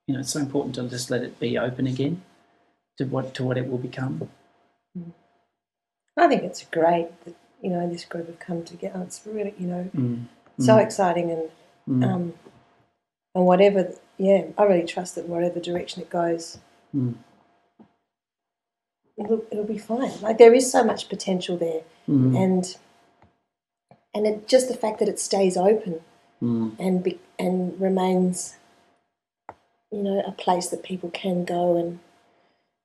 [0.07, 2.23] you know it's so important to just let it be open again
[2.99, 4.31] to what to what it will become
[6.17, 9.03] I think it's great that you know this group have come together.
[9.03, 10.25] It's really you know mm.
[10.61, 10.85] So Mm.
[10.85, 11.51] exciting and
[11.89, 12.05] Mm.
[12.07, 12.35] um,
[13.35, 13.93] and whatever.
[14.19, 16.59] Yeah, I really trust that whatever direction it goes,
[16.95, 17.15] Mm.
[19.17, 20.13] it'll, it'll be fine.
[20.21, 22.37] Like there is so much potential there, Mm.
[22.37, 22.77] and
[24.15, 26.01] and it, just the fact that it stays open
[26.43, 26.75] Mm.
[26.81, 28.57] and be, and remains,
[29.93, 32.01] you know, a place that people can go and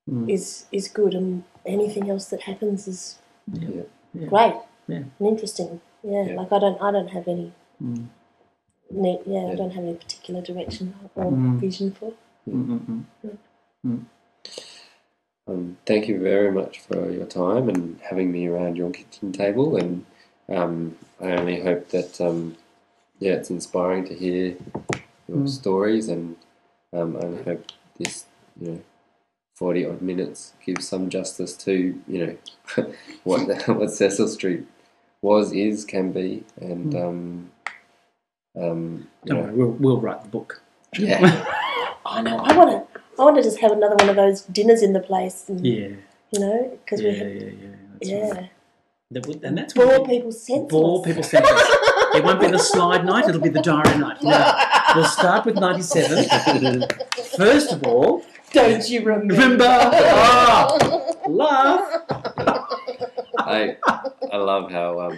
[0.09, 0.29] Mm.
[0.29, 1.13] is is good.
[1.15, 3.19] And anything else that happens is.
[3.51, 3.83] Yeah.
[4.27, 4.55] great
[4.87, 5.03] Yeah.
[5.19, 5.81] and interesting.
[6.03, 6.35] Yeah, Yeah.
[6.39, 7.51] like I don't I don't have any.
[7.85, 8.07] Mm.
[8.91, 9.51] ne- Yeah, Yeah.
[9.51, 11.59] I don't have any particular direction or Mm.
[11.59, 12.13] vision for.
[12.47, 13.05] Mm, mm,
[13.85, 14.05] mm.
[15.47, 19.77] Um, thank you very much for your time and having me around your kitchen table.
[19.77, 20.05] And
[20.49, 22.57] um, I only hope that um,
[23.19, 24.55] yeah, it's inspiring to hear
[25.27, 25.49] your Mm.
[25.49, 26.35] stories, and
[26.93, 27.65] um, I hope
[27.99, 28.25] this
[28.59, 28.81] you know
[29.55, 32.37] forty odd minutes gives some justice to you know
[33.23, 34.65] what what Cecil Street
[35.21, 37.45] was, is, can be, and Mm.
[38.57, 40.61] Um, Don't worry, we'll, we'll write the book.
[40.97, 41.19] yeah,
[42.05, 42.37] I know.
[42.37, 43.01] I want to.
[43.17, 45.45] I want to just have another one of those dinners in the place.
[45.47, 45.87] And, Yeah.
[46.31, 47.69] You know, because Yeah, we yeah, have, yeah.
[47.93, 48.51] That's yeah, right.
[49.11, 50.69] That would- And that's bore what people senseless.
[50.71, 51.61] bore people senseless.
[52.15, 54.21] it won't be the slide night, it'll be the diary night.
[54.21, 54.61] No.
[54.95, 56.83] We'll start with 97.
[57.37, 59.33] First of all, Don't you remember?
[59.35, 60.77] remember, ah,
[61.27, 62.03] laugh.
[63.37, 63.77] I
[64.31, 65.17] I love how um,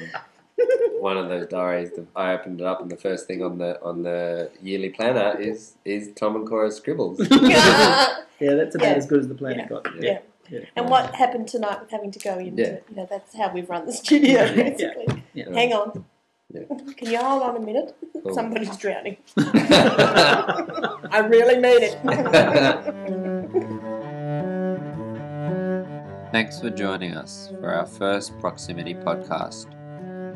[1.00, 1.92] one of those diaries.
[1.92, 5.38] The, I opened it up, and the first thing on the on the yearly planner
[5.40, 7.20] is is Tom and Cora's scribbles.
[7.32, 8.18] yeah.
[8.40, 8.94] Yeah, that's about Yeah.
[8.96, 9.68] as good as the planner Yeah.
[9.68, 9.88] got.
[10.04, 10.20] Yeah.
[10.50, 10.60] Yeah.
[10.78, 12.78] And what happened tonight with having to go into, Yeah.
[12.90, 15.24] you know, that's how we've run the studio basically.
[15.34, 15.52] Yeah.
[15.54, 16.06] Hang on.
[16.54, 16.62] Yeah.
[16.96, 17.94] Can you hold on a minute?
[18.24, 18.34] Cool.
[18.34, 19.18] Somebody's drowning.
[19.38, 21.98] I really mean it.
[26.32, 29.66] Thanks for joining us for our first proximity podcast.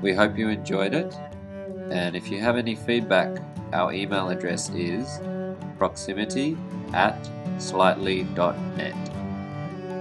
[0.01, 1.15] We hope you enjoyed it,
[1.91, 3.41] and if you have any feedback,
[3.71, 5.19] our email address is
[5.77, 6.57] proximity
[6.93, 7.17] at
[7.59, 8.95] slightly.net.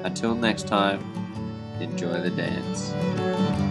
[0.05, 1.01] Until next time,
[1.81, 3.70] enjoy the dance.